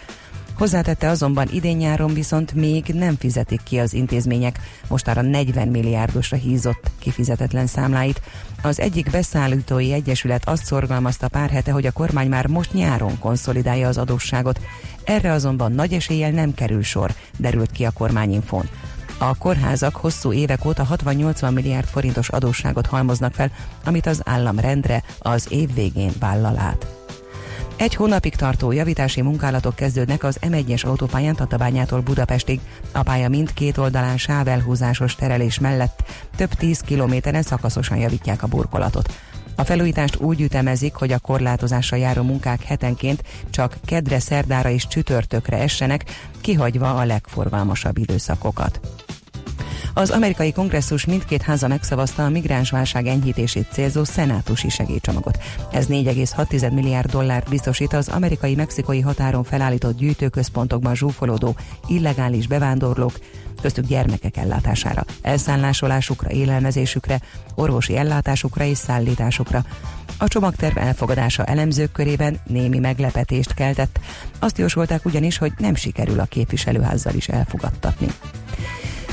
[0.58, 7.66] Hozzátette azonban idén-nyáron viszont még nem fizetik ki az intézmények mostára 40 milliárdosra hízott kifizetetlen
[7.66, 8.20] számláit.
[8.62, 13.88] Az egyik beszállítói egyesület azt szorgalmazta pár hete, hogy a kormány már most nyáron konszolidálja
[13.88, 14.60] az adósságot.
[15.04, 18.68] Erre azonban nagy eséllyel nem kerül sor, derült ki a kormányinfón.
[19.18, 23.52] A kórházak hosszú évek óta 60-80 milliárd forintos adósságot halmoznak fel,
[23.84, 27.03] amit az állam rendre az év végén vállal át.
[27.76, 32.60] Egy hónapig tartó javítási munkálatok kezdődnek az M1-es autópályán Tatabányától Budapestig.
[32.92, 36.02] A pálya mindkét oldalán sávelhúzásos terelés mellett
[36.36, 39.14] több tíz kilométeren szakaszosan javítják a burkolatot.
[39.56, 45.56] A felújítást úgy ütemezik, hogy a korlátozással járó munkák hetenként csak kedre, szerdára és csütörtökre
[45.56, 46.04] essenek,
[46.40, 48.80] kihagyva a legforgalmasabb időszakokat.
[49.96, 55.38] Az amerikai kongresszus mindkét háza megszavazta a migránsválság enyhítését célzó szenátusi segélycsomagot.
[55.72, 63.18] Ez 4,6 milliárd dollárt biztosít az amerikai-mexikói határon felállított gyűjtőközpontokban zsúfolódó illegális bevándorlók,
[63.62, 67.20] köztük gyermekek ellátására, elszállásolásukra, élelmezésükre,
[67.54, 69.64] orvosi ellátásukra és szállításukra.
[70.18, 74.00] A csomagterv elfogadása elemzők körében némi meglepetést keltett.
[74.38, 78.06] Azt jósolták ugyanis, hogy nem sikerül a képviselőházzal is elfogadtatni.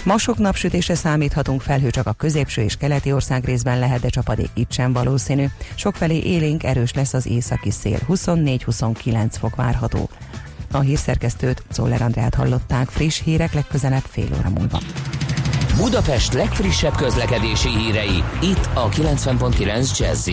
[0.04, 4.50] Ma sok napsütésre számíthatunk, felhő csak a középső és keleti ország részben lehet, de csapadék
[4.54, 5.46] itt sem valószínű.
[5.76, 10.10] Sokfelé élénk erős lesz az északi szél, 24-29 fok várható.
[10.72, 14.80] A hírszerkesztőt, Czoller Andrát hallották, friss hírek legközelebb fél óra múlva.
[15.78, 20.30] Budapest legfrissebb közlekedési hírei, itt a 90.9 jazz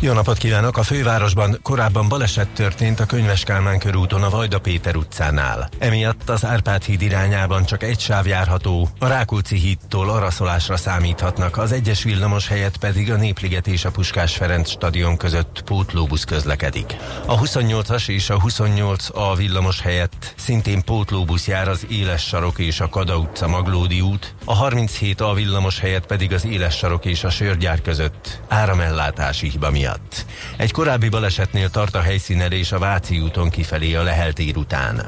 [0.00, 0.76] jó napot kívánok!
[0.76, 5.68] A fővárosban korábban baleset történt a Könyves Kálmán körúton a Vajda Péter utcánál.
[5.78, 11.72] Emiatt az Árpád híd irányában csak egy sáv járható, a Rákóczi hídtól araszolásra számíthatnak, az
[11.72, 16.96] egyes villamos helyett pedig a Népliget és a Puskás Ferenc stadion között pótlóbusz közlekedik.
[17.26, 22.88] A 28-as és a 28A villamos helyett szintén pótlóbusz jár az Éles sarok és a
[22.88, 27.82] Kada utca Maglódi út, a 37A villamos helyett pedig az Éles sarok és a Sörgyár
[27.82, 30.24] között áramellátási hiba miatt miatt.
[30.56, 35.06] Egy korábbi balesetnél tart a helyszínelés a Váci úton kifelé a Lehel tér után.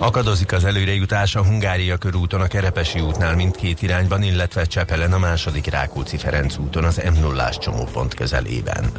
[0.00, 5.66] Akadozik az előrejutás a Hungária körúton a Kerepesi útnál mindkét irányban, illetve Csepelen a második
[5.66, 8.90] Rákóczi-Ferenc úton az m 0 csomópont közelében.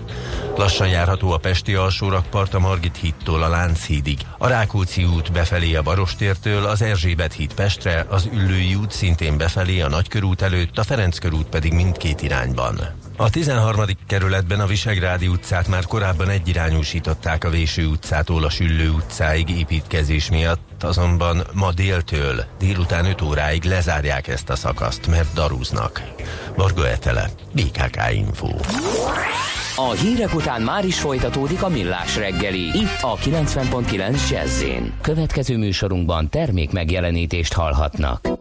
[0.55, 5.81] Lassan járható a Pesti alsórakpart a Margit hídtól a Lánchídig, a Rákóczi út befelé a
[5.81, 11.17] Barostértől, az Erzsébet híd Pestre, az Üllői út szintén befelé a Nagykörút előtt, a Ferenc
[11.17, 12.79] körút pedig mindkét irányban.
[13.17, 13.85] A 13.
[14.07, 20.68] kerületben a Visegrádi utcát már korábban egyirányúsították a Véső utcától a Süllő utcáig építkezés miatt,
[20.83, 26.01] azonban ma déltől délután 5 óráig lezárják ezt a szakaszt, mert darúznak.
[26.55, 28.49] Varga Etele, BKK Info.
[29.75, 32.59] A hírek után már is folytatódik a millás reggeli.
[32.59, 34.63] Itt a 90.9 jazz
[35.01, 38.38] Következő műsorunkban termék megjelenítést hallhatnak.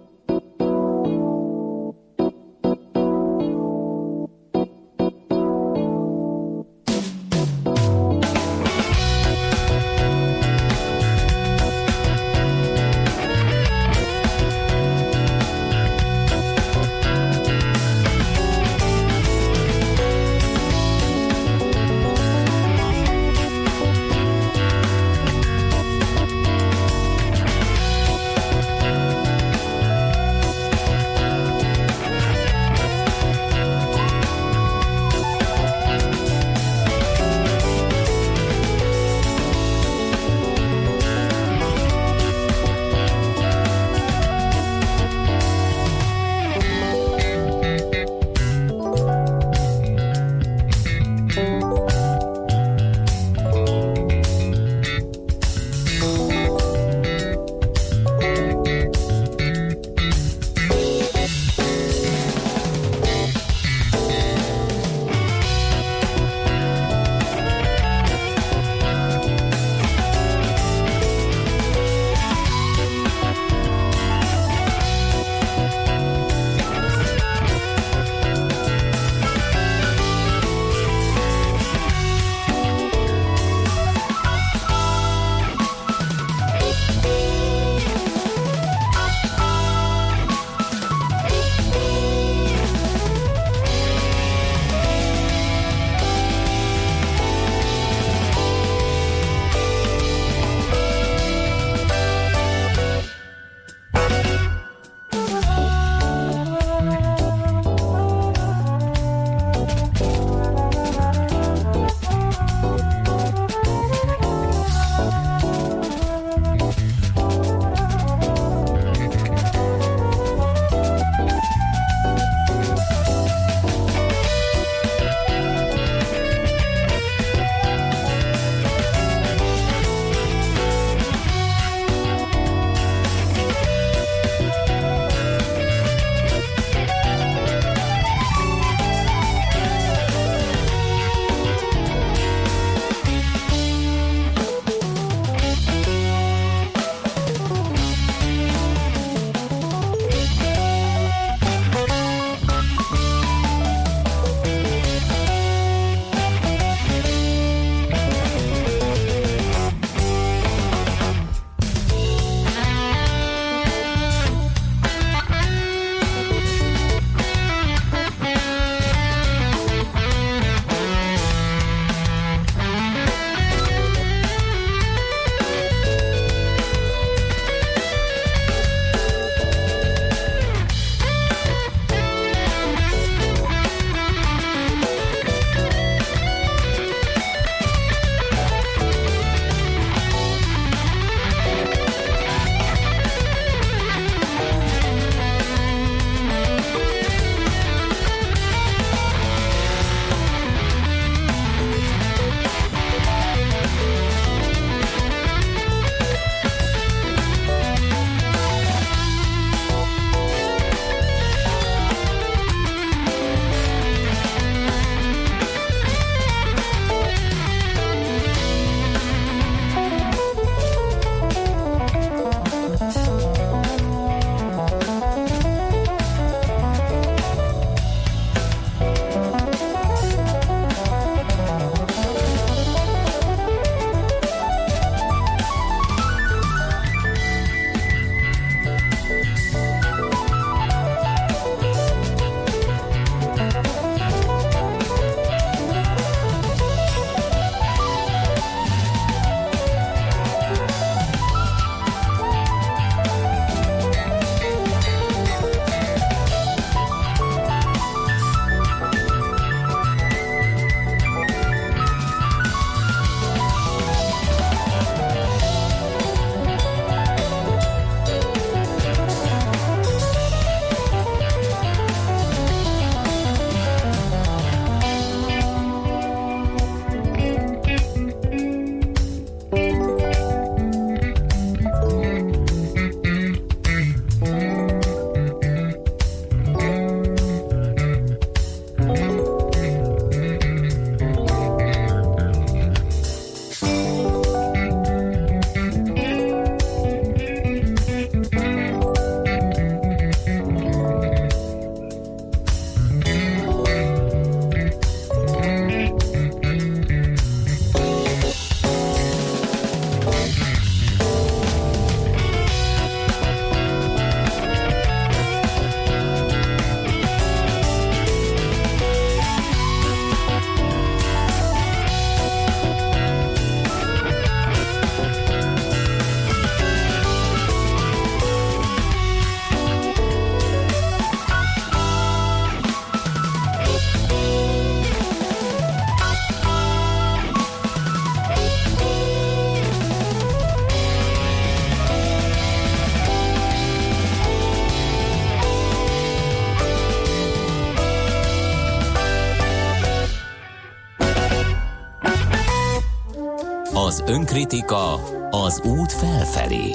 [354.09, 354.93] Önkritika
[355.31, 356.75] az út felfelé.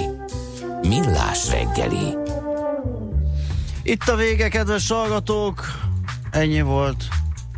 [0.82, 2.16] Millás reggeli.
[3.84, 5.62] Itt a vége, kedves hallgatók.
[6.32, 7.04] Ennyi volt.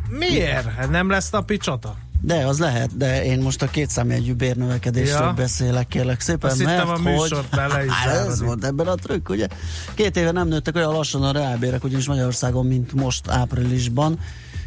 [0.09, 0.73] Miért?
[0.73, 1.95] Hát Nem lesz napi csata?
[2.21, 5.33] De, az lehet, de én most a két számjegyű bérnövekedésről Ja.
[5.33, 7.01] beszélek, kérlek szépen, Azt mert a hogy...
[7.01, 9.47] műsor bele is ez volt ebben a trükk, ugye?
[9.93, 14.19] Két éve nem nőttek olyan lassan a reálbérek, ugyanis Magyarországon, mint most áprilisban.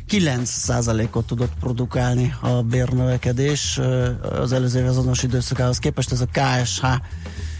[0.09, 3.80] 9%-ot tudott produkálni a bérnövekedés
[4.40, 6.12] az előző azonos időszakához képest.
[6.12, 6.84] Ez a KSH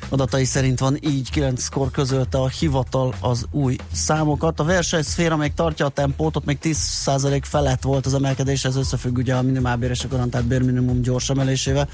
[0.09, 4.61] adatai szerint van így, 9-kor közölte a hivatal az új számokat.
[4.61, 9.16] A versenyszféra még tartja a tempót, ott még 10% felett volt az emelkedés, ez összefügg
[9.16, 11.88] ugye a minimálbér és a garantált bérminimum gyors emelésével,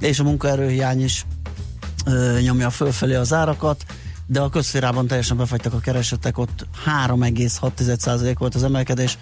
[0.00, 1.26] és a munkaerőhiány is
[2.06, 3.84] ö, nyomja fölfelé az árakat,
[4.26, 6.66] de a közférában teljesen befagytak a keresetek, ott
[7.06, 9.18] 3,6% volt az emelkedés,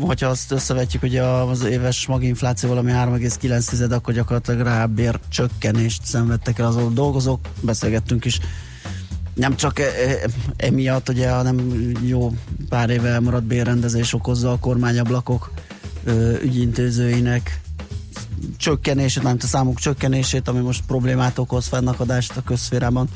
[0.00, 6.66] hogyha azt összevetjük ugye az éves maginflációval, ami 3,9, akkor gyakorlatilag rábér csökkenést szenvedtek el
[6.66, 8.40] az dolgozók, beszélgettünk is
[9.34, 11.72] nem csak e, e, emiatt, ugye, hanem
[12.02, 12.32] jó
[12.68, 15.52] pár éve elmaradt bérrendezés okozza a kormányablakok
[16.42, 17.60] ügyintézőinek
[18.56, 23.08] csökkenését, nem a számuk csökkenését, ami most problémát okoz, fennakadást a közszférában.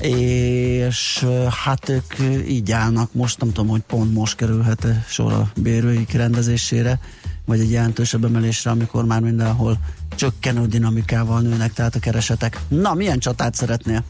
[0.00, 1.26] És
[1.64, 2.14] hát ők
[2.48, 7.00] így állnak most, nem tudom, hogy pont most kerülhet sor a bérőik rendezésére,
[7.44, 9.78] vagy egy jelentősebb emelésre, amikor már mindenhol
[10.14, 12.60] csökkenő dinamikával nőnek, tehát a keresetek.
[12.68, 14.04] Na, milyen csatát szeretnél?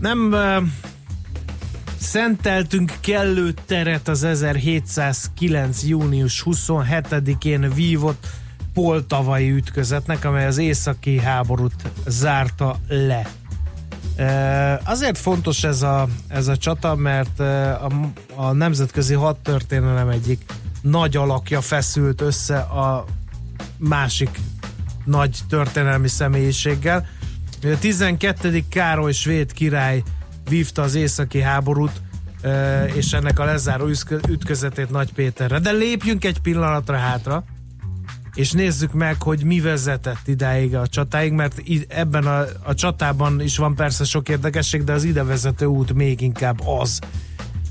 [0.00, 0.68] Nem uh,
[2.00, 5.82] szenteltünk kellő teret az 1709.
[5.84, 8.26] június 27-én vívott
[8.74, 11.74] poltavai ütközetnek, amely az északi háborút
[12.06, 13.30] zárta le.
[14.84, 17.90] Azért fontos ez a, ez a csata, mert a,
[18.34, 20.44] a nemzetközi hadtörténelem egyik
[20.80, 23.04] nagy alakja feszült össze a
[23.76, 24.30] másik
[25.04, 27.06] nagy történelmi személyiséggel.
[27.62, 28.64] A 12.
[28.68, 30.02] Károly svéd király
[30.48, 32.00] vívta az északi háborút,
[32.94, 33.88] és ennek a lezáró
[34.28, 35.58] ütközetét Nagy Péterre.
[35.58, 37.44] De lépjünk egy pillanatra hátra,
[38.34, 43.56] és nézzük meg, hogy mi vezetett idáig a csatáig, mert ebben a, a csatában is
[43.56, 46.98] van persze sok érdekesség, de az ide vezető út még inkább az.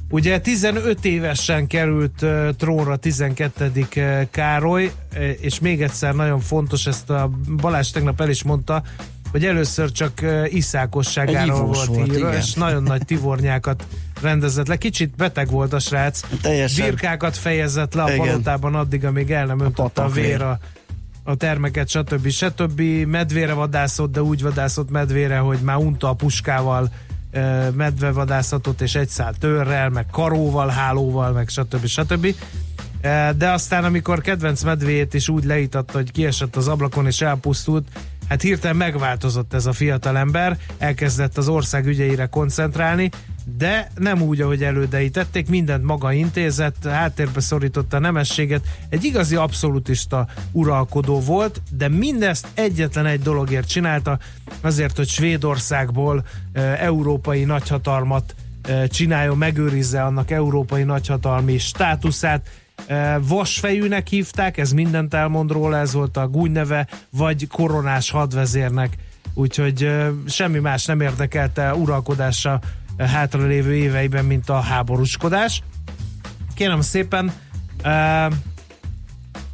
[0.09, 3.71] Ugye 15 évesen került uh, trónra 12.
[3.95, 4.91] Uh, Károly,
[5.39, 7.31] és még egyszer nagyon fontos, ezt a
[7.61, 8.83] Balázs tegnap el is mondta,
[9.31, 13.87] hogy először csak iszákosságáról volt, volt, írva, és nagyon nagy tivornyákat
[14.21, 14.75] rendezett le.
[14.75, 16.21] Kicsit beteg volt a srác.
[16.41, 16.85] Teljesen.
[16.85, 18.25] Birkákat fejezett le a Igen.
[18.25, 20.25] palotában addig, amíg el nem öntötte a patakvér.
[20.25, 20.59] vér a,
[21.23, 22.29] a termeket, stb.
[22.29, 22.81] stb.
[23.07, 26.89] Medvére vadászott, de úgy vadászott medvére, hogy már unta a puskával
[27.73, 31.85] medvevadászatot, és egy szál törrel, meg karóval, hálóval, meg stb.
[31.85, 32.35] stb.
[33.37, 37.87] De aztán, amikor kedvenc medvéjét is úgy leítatta, hogy kiesett az ablakon és elpusztult,
[38.29, 43.09] hát hirtelen megváltozott ez a fiatal ember, elkezdett az ország ügyeire koncentrálni,
[43.55, 49.35] de nem úgy, ahogy elődei tették, mindent maga intézett, háttérbe szorította a nemességet, egy igazi
[49.35, 54.19] abszolutista uralkodó volt, de mindezt egyetlen egy dologért csinálta,
[54.61, 62.49] azért, hogy Svédországból e, európai nagyhatalmat e, csináljon, megőrizze annak európai nagyhatalmi státuszát,
[63.21, 68.95] Vasfejűnek hívták, ez mindent elmond róla, ez volt a gúnyneve, vagy koronás hadvezérnek,
[69.33, 69.89] úgyhogy
[70.27, 72.59] semmi más nem érdekelte uralkodása
[72.97, 75.63] hátralévő éveiben, mint a háborúskodás.
[76.55, 77.31] Kérem szépen,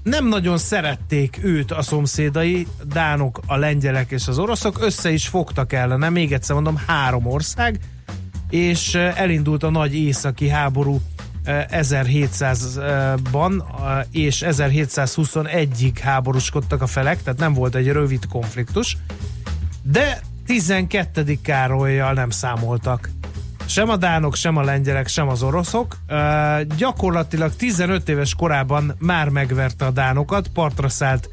[0.03, 5.73] nem nagyon szerették őt a szomszédai, dánok, a lengyelek és az oroszok, össze is fogtak
[5.73, 7.79] ellene, még egyszer mondom, három ország,
[8.49, 11.01] és elindult a nagy északi háború
[11.43, 18.97] eh, 1700-ban, eh, és 1721-ig háborúskodtak a felek, tehát nem volt egy rövid konfliktus,
[19.81, 21.37] de 12.
[21.41, 23.09] Károlyjal nem számoltak.
[23.65, 25.97] Sem a dánok, sem a lengyelek, sem az oroszok.
[26.09, 31.29] Uh, gyakorlatilag 15 éves korában már megverte a dánokat, partra szállt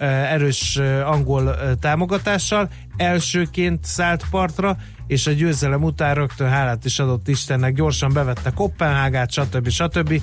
[0.00, 4.76] uh, erős uh, angol uh, támogatással, elsőként szállt partra,
[5.06, 9.68] és a győzelem után rögtön hálát is adott Istennek, gyorsan bevette Kopenhágát, stb.
[9.68, 10.20] stb.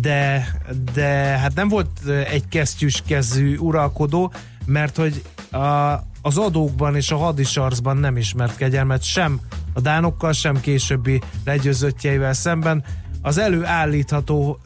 [0.00, 0.48] De,
[0.92, 1.88] de hát nem volt
[2.30, 4.32] egy kesztyűs kezű uralkodó,
[4.66, 5.92] mert hogy a,
[6.22, 9.40] az adókban és a hadisarcban nem ismert kegyelmet sem
[9.78, 12.84] a dánokkal, sem későbbi legyőzöttjeivel szemben.
[13.22, 14.60] Az előállítható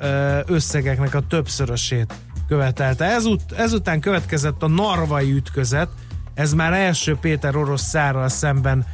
[0.47, 2.15] összegeknek a többszörösét
[2.49, 3.05] követelte.
[3.05, 5.89] Ezut, ezután következett a narvai ütközet,
[6.35, 8.87] ez már első Péter orosz szárral szemben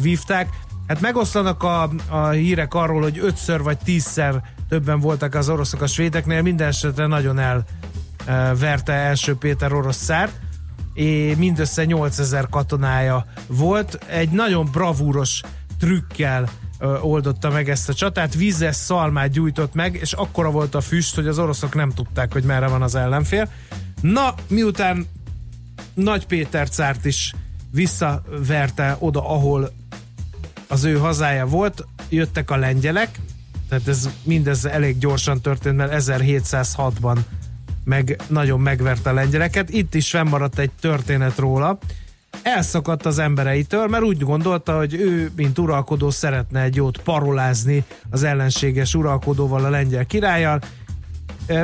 [0.00, 0.48] vívták.
[0.86, 5.86] Hát megoszlanak a, a hírek arról, hogy ötször vagy tízszer többen voltak az oroszok a
[5.86, 7.38] svédeknél, minden esetre nagyon
[8.26, 10.32] elverte első Péter orosz szárt.
[10.94, 13.98] és mindössze 8000 katonája volt.
[14.06, 15.42] Egy nagyon bravúros
[15.80, 20.80] trükkel ö, oldotta meg ezt a csatát, vízes szalmát gyújtott meg, és akkora volt a
[20.80, 23.48] füst, hogy az oroszok nem tudták, hogy merre van az ellenfél.
[24.00, 25.06] Na, miután
[25.94, 27.34] Nagy Péter cárt is
[27.70, 29.72] visszaverte oda, ahol
[30.68, 33.20] az ő hazája volt, jöttek a lengyelek,
[33.68, 37.18] tehát ez mindez elég gyorsan történt, mert 1706-ban
[37.84, 39.70] meg nagyon megverte a lengyeleket.
[39.70, 41.78] Itt is fennmaradt egy történet róla.
[42.42, 48.22] Elszakadt az embereitől, mert úgy gondolta, hogy ő, mint uralkodó szeretne egy jót parolázni az
[48.22, 50.60] ellenséges uralkodóval, a lengyel királlyal,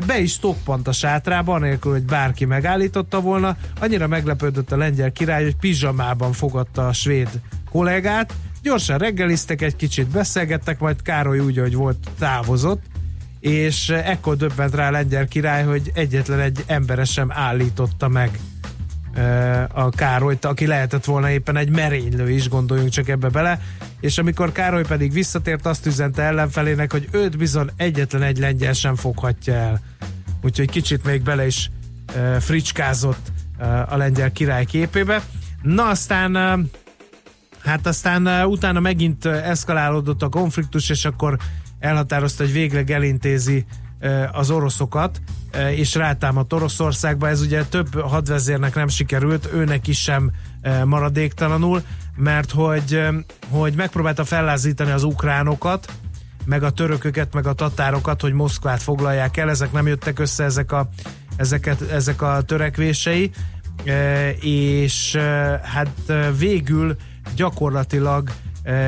[0.07, 3.57] be is toppant a sátrába, anélkül, hogy bárki megállította volna.
[3.81, 7.29] Annyira meglepődött a lengyel király, hogy pizsamában fogadta a svéd
[7.71, 8.35] kollégát.
[8.63, 12.83] Gyorsan reggeliztek, egy kicsit beszélgettek, majd Károly úgy, hogy volt, távozott,
[13.41, 18.39] és ekkor döbbent rá a lengyel király, hogy egyetlen egy embere sem állította meg
[19.73, 23.61] a Károlyt, aki lehetett volna éppen egy merénylő is, gondoljunk csak ebbe bele,
[24.01, 28.97] és amikor Károly pedig visszatért, azt üzente ellenfelének, hogy őt bizony egyetlen egy lengyel sem
[28.97, 29.81] foghatja el.
[30.43, 31.71] Úgyhogy kicsit még bele is
[32.17, 35.23] uh, fricskázott uh, a lengyel király képébe.
[35.63, 36.67] Na aztán uh,
[37.63, 41.37] hát aztán uh, utána megint uh, eszkalálódott a konfliktus, és akkor
[41.79, 43.65] elhatározta, hogy végleg elintézi
[44.33, 45.21] az oroszokat,
[45.71, 47.29] és rátámadt Oroszországba.
[47.29, 50.31] Ez ugye több hadvezérnek nem sikerült, őnek is sem
[50.85, 51.83] maradéktalanul,
[52.17, 53.03] mert hogy,
[53.51, 55.93] hogy megpróbálta fellázítani az ukránokat,
[56.45, 60.73] meg a törököket, meg a tatárokat, hogy Moszkvát foglalják el, ezek nem jöttek össze, ezek
[60.73, 60.89] a,
[61.37, 63.31] ezeket, ezek a törekvései,
[64.41, 65.17] és
[65.63, 66.97] hát végül
[67.35, 68.31] gyakorlatilag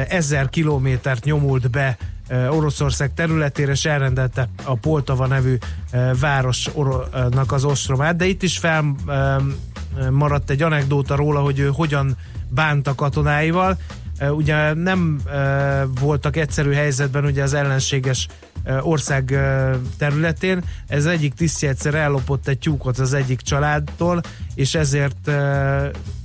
[0.08, 1.96] ezer kilométert nyomult be
[2.50, 5.56] Oroszország területére, és elrendelte a Poltava nevű
[6.20, 12.16] városnak az ostromát, de itt is felmaradt egy anekdóta róla, hogy ő hogyan
[12.48, 13.78] bánt a katonáival.
[14.30, 15.20] Ugye nem
[16.00, 18.28] voltak egyszerű helyzetben ugye az ellenséges
[18.80, 19.24] ország
[19.98, 20.64] területén.
[20.86, 24.20] Ez egyik tisztje egyszer ellopott egy tyúkot az egyik családtól,
[24.54, 25.30] és ezért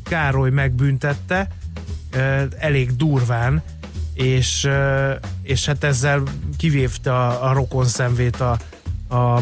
[0.03, 1.47] Károly megbüntette
[2.57, 3.61] elég durván,
[4.13, 4.69] és,
[5.41, 6.23] és hát ezzel
[6.57, 8.57] kivívta a, a rokon szemvét a,
[9.07, 9.41] a,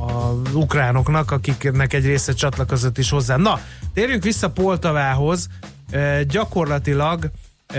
[0.00, 3.36] az ukránoknak, akiknek egy része csatlakozott is hozzá.
[3.36, 3.60] Na,
[3.94, 5.48] térjünk vissza Poltavához.
[5.90, 7.30] E, gyakorlatilag
[7.66, 7.78] e,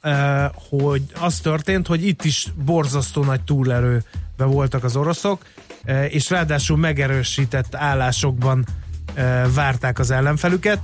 [0.00, 5.44] e, hogy az történt, hogy itt is borzasztó nagy túlerőbe voltak az oroszok,
[5.84, 8.66] e, és ráadásul megerősített állásokban
[9.14, 10.78] e, várták az ellenfelüket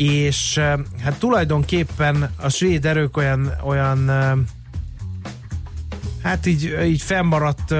[0.00, 0.60] és
[1.02, 4.10] hát tulajdonképpen a svéd erők olyan, olyan
[6.22, 7.74] hát így, így fennmaradt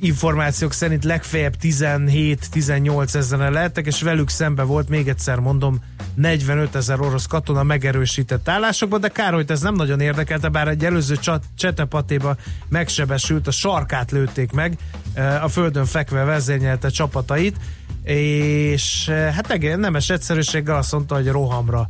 [0.00, 5.82] információk szerint legfeljebb 17-18 ezeren lehettek, és velük szembe volt, még egyszer mondom,
[6.14, 10.84] 45 ezer orosz katona megerősített állásokban, de kár, hogy ez nem nagyon érdekelte, bár egy
[10.84, 11.18] előző
[11.56, 12.36] csetepatéba
[12.68, 14.78] megsebesült, a sarkát lőtték meg,
[15.42, 17.56] a földön fekve vezényelte csapatait,
[18.02, 21.88] és hát igen, nemes egyszerűséggel azt mondta, hogy rohamra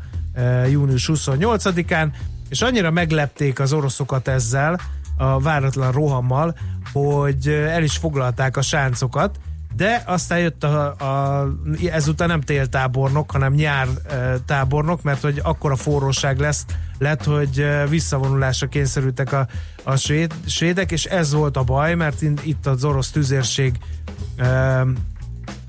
[0.71, 2.09] június 28-án,
[2.49, 4.81] és annyira meglepték az oroszokat ezzel,
[5.17, 6.57] a váratlan rohammal,
[6.93, 9.39] hogy el is foglalták a sáncokat,
[9.77, 11.47] de aztán jött a, a
[11.91, 13.89] ezután nem téltábornok, hanem nyár
[14.47, 16.65] tábornok, mert hogy akkora forróság lesz,
[16.99, 19.47] lett, hogy visszavonulásra kényszerültek a,
[19.83, 23.79] a svéd, svédek, és ez volt a baj, mert itt az orosz tüzérség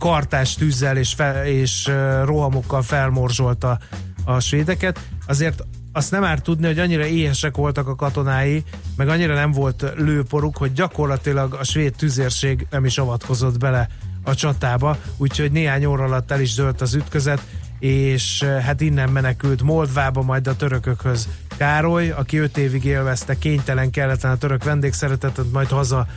[0.01, 1.91] kartás tűzzel és, fe, és
[2.23, 3.79] rohamokkal felmorzsolta
[4.25, 4.99] a svédeket.
[5.27, 8.63] Azért azt nem árt tudni, hogy annyira éhesek voltak a katonái,
[8.95, 13.87] meg annyira nem volt lőporuk, hogy gyakorlatilag a svéd tüzérség nem is avatkozott bele
[14.23, 17.41] a csatába, úgyhogy néhány óra alatt el is zölt az ütközet,
[17.79, 21.27] és hát innen menekült Moldvába, majd a törökökhöz
[21.57, 26.07] Károly, aki öt évig élvezte kénytelen kelletlen a török vendégszeretetet, majd haza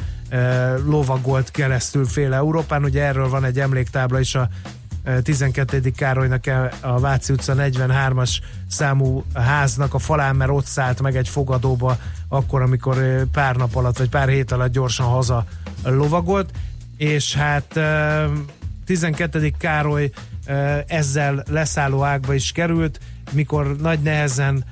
[0.87, 2.85] lovagolt keresztül fél Európán.
[2.85, 4.49] Ugye erről van egy emléktábla is a
[5.23, 5.91] 12.
[5.97, 6.45] Károlynak
[6.81, 8.37] a Váci utca 43-as
[8.69, 11.97] számú háznak a falán, mert ott szállt meg egy fogadóba
[12.29, 15.45] akkor, amikor pár nap alatt, vagy pár hét alatt gyorsan haza
[15.83, 16.51] lovagolt,
[16.97, 17.81] és hát
[18.85, 19.51] 12.
[19.59, 20.11] Károly
[20.87, 23.01] ezzel leszálló ágba is került,
[23.31, 24.65] mikor nagy nehezen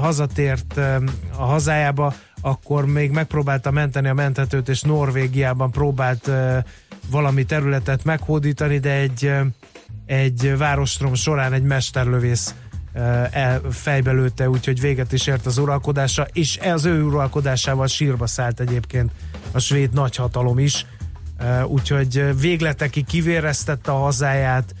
[0.00, 0.76] hazatért
[1.36, 2.14] a hazájába,
[2.44, 6.30] akkor még megpróbálta menteni a mentetőt, és Norvégiában próbált
[7.10, 9.32] valami területet meghódítani, de egy,
[10.06, 12.54] egy várostrom során egy mesterlövész
[13.30, 14.12] el, fejbe
[14.46, 19.10] úgyhogy véget is ért az uralkodása, és az ő uralkodásával sírba szállt egyébként
[19.52, 20.86] a svéd nagyhatalom is,
[21.66, 24.74] úgyhogy végletekig kivéreztette a hazáját,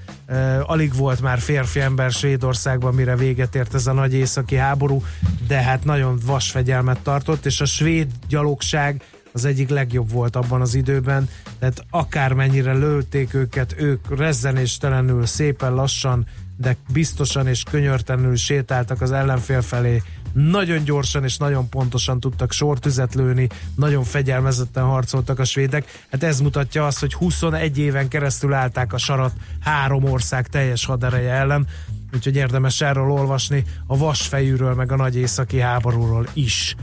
[0.62, 5.02] alig volt már férfi ember Svédországban, mire véget ért ez a nagy északi háború,
[5.46, 6.56] de hát nagyon vas
[7.02, 9.02] tartott, és a svéd gyalogság
[9.32, 11.28] az egyik legjobb volt abban az időben,
[11.58, 16.26] tehát akármennyire lőtték őket, ők rezzenéstelenül, szépen lassan,
[16.56, 20.02] de biztosan és könyörtelenül sétáltak az ellenfél felé,
[20.34, 26.04] nagyon gyorsan és nagyon pontosan tudtak sortüzet lőni, nagyon fegyelmezetten harcoltak a svédek.
[26.10, 31.32] Hát ez mutatja azt, hogy 21 éven keresztül állták a sarat három ország teljes hadereje
[31.32, 31.66] ellen,
[32.14, 36.74] úgyhogy érdemes erről olvasni, a vasfejűről, meg a nagy északi háborúról is.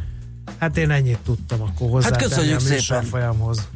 [0.60, 2.10] Hát én ennyit tudtam akkor hozzá.
[2.10, 3.04] Hát köszönjük a szépen.
[3.04, 3.68] folyamhoz.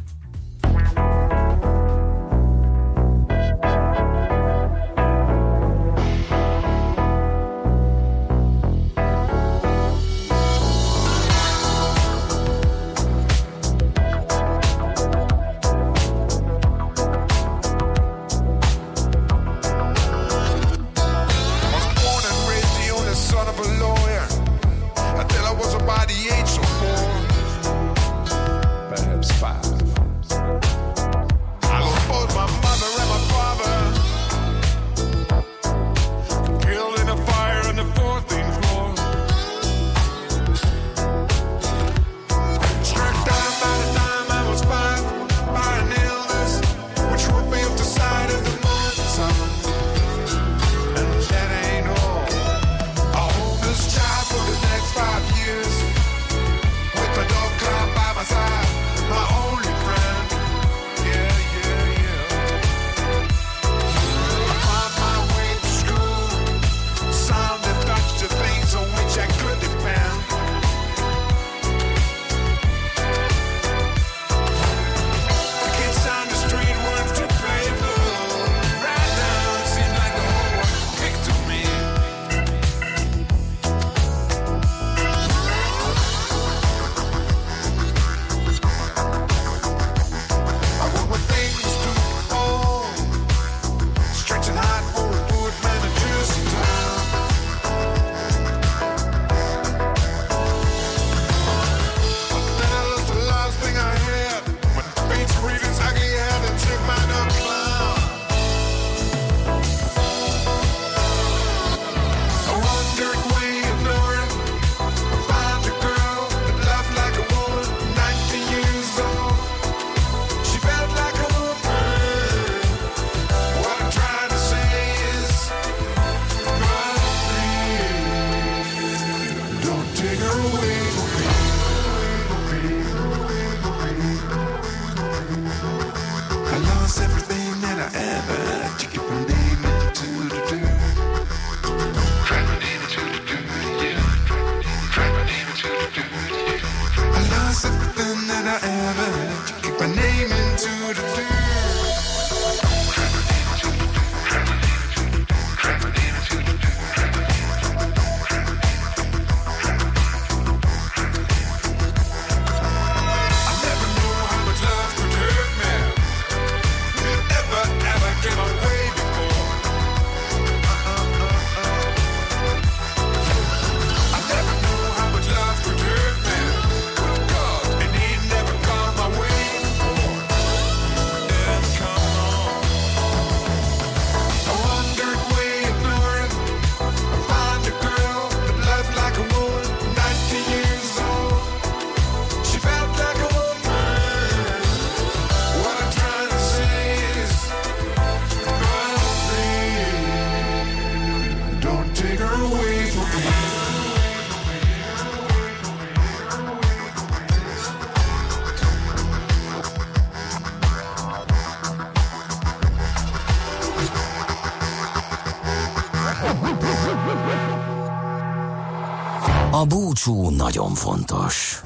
[220.55, 221.61] Nagyon fontos.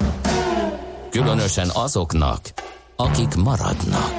[1.10, 2.40] Különösen azoknak,
[2.96, 4.14] akik maradnak.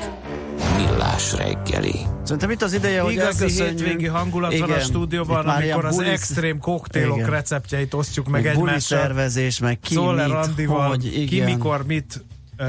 [0.78, 1.95] Millás reggeli.
[2.24, 5.95] Szerintem itt az ideje, hogy Igazi hétvégi hangulat van a Igen, stúdióban, amikor ilyen az
[5.95, 7.30] bulis- extrém koktélok Igen.
[7.30, 8.99] receptjeit osztjuk meg, Meg buli egymással.
[8.99, 11.45] szervezés, meg ki Szoller mit, Andival, hogy, ki igen.
[11.45, 12.24] mikor mit
[12.59, 12.65] uh,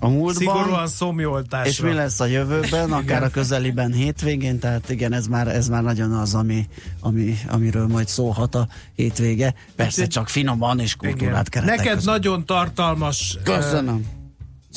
[0.00, 1.68] a múltban, szigorúan szomjoltásra.
[1.70, 5.82] és mi lesz a jövőben, akár a közeliben hétvégén, tehát igen, ez már, ez már
[5.82, 6.68] nagyon az, ami,
[7.00, 9.54] ami, amiről majd szólhat a hétvége.
[9.76, 12.08] Persze csak finoman és kultúrát keretek Neked között.
[12.10, 14.06] nagyon tartalmas Köszönöm.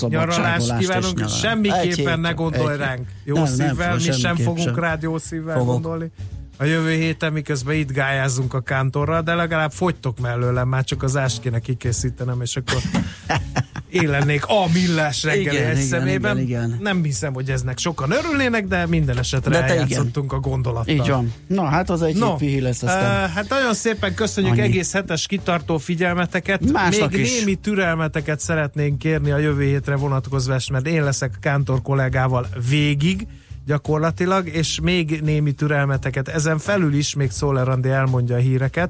[0.08, 1.20] Nyaralást és kívánunk.
[1.20, 3.08] Egy semmiképpen ne gondolj egy ránk.
[3.24, 4.76] Jó Nem, nem szívvel, fog mi sem fogunk sem.
[4.76, 5.74] rádió szívvel Fogok.
[5.74, 6.12] gondolni.
[6.58, 11.18] A jövő héten miközben itt gályázunk a kántorral, de legalább fogytok mellőlem, már csak az
[11.18, 12.82] ást kéne kikészítenem, és akkor
[13.92, 16.40] én lennék a millás reggeli Igen, egy igen, szemében.
[16.40, 16.78] igen, igen.
[16.82, 19.78] Nem hiszem, hogy eznek sokan örülnének, de minden esetre De te igen.
[19.78, 20.94] eljátszottunk a gondolattal.
[20.96, 21.34] Így van.
[21.48, 23.26] Na, hát az egy no, pihi lesz aztán.
[23.26, 24.62] Uh, hát nagyon szépen köszönjük Annyi.
[24.62, 26.72] egész hetes kitartó figyelmeteket.
[26.72, 27.40] Másnak Még is.
[27.40, 33.28] némi türelmeteket szeretnénk kérni a jövő hétre vonatkozva, mert én leszek Kántor kollégával végig
[33.66, 36.28] gyakorlatilag, és még némi türelmeteket.
[36.28, 38.90] Ezen felül is még Szóler Andi elmondja a híreket,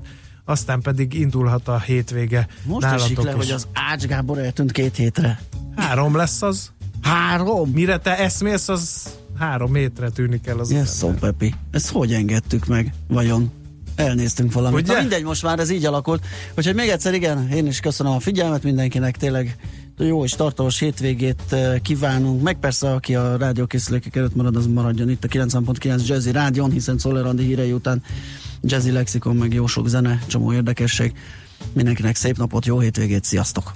[0.51, 3.35] aztán pedig indulhat a hétvége Most esik le, is.
[3.35, 5.41] hogy az Ács Gábor eltűnt két hétre.
[5.75, 6.71] Három lesz az.
[7.01, 7.69] Három?
[7.69, 11.53] Mire te eszmész, az három hétre tűnik el az Ez szó, Pepi.
[11.71, 13.51] Ezt hogy engedtük meg, vajon?
[13.95, 14.83] Elnéztünk valamit.
[14.83, 14.93] Ugye?
[14.93, 16.25] Na mindegy, most már ez így alakult.
[16.57, 19.57] Úgyhogy még egyszer igen, én is köszönöm a figyelmet mindenkinek, tényleg
[19.97, 25.09] jó és tartalmas hétvégét eh, kívánunk, meg persze aki a rádiókészülékek előtt marad, az maradjon
[25.09, 28.03] itt a 90.9 Jazzy Rádion, hiszen Szoller Andi hírei után
[28.61, 31.13] Jazzy Lexikon, meg jó sok zene, csomó érdekesség.
[31.73, 33.71] Mindenkinek szép napot, jó hétvégét, sziasztok!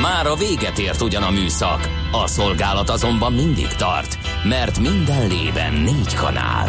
[0.00, 5.72] Már a véget ért ugyan a műszak, a szolgálat azonban mindig tart, mert minden lében
[5.72, 6.68] négy kanál.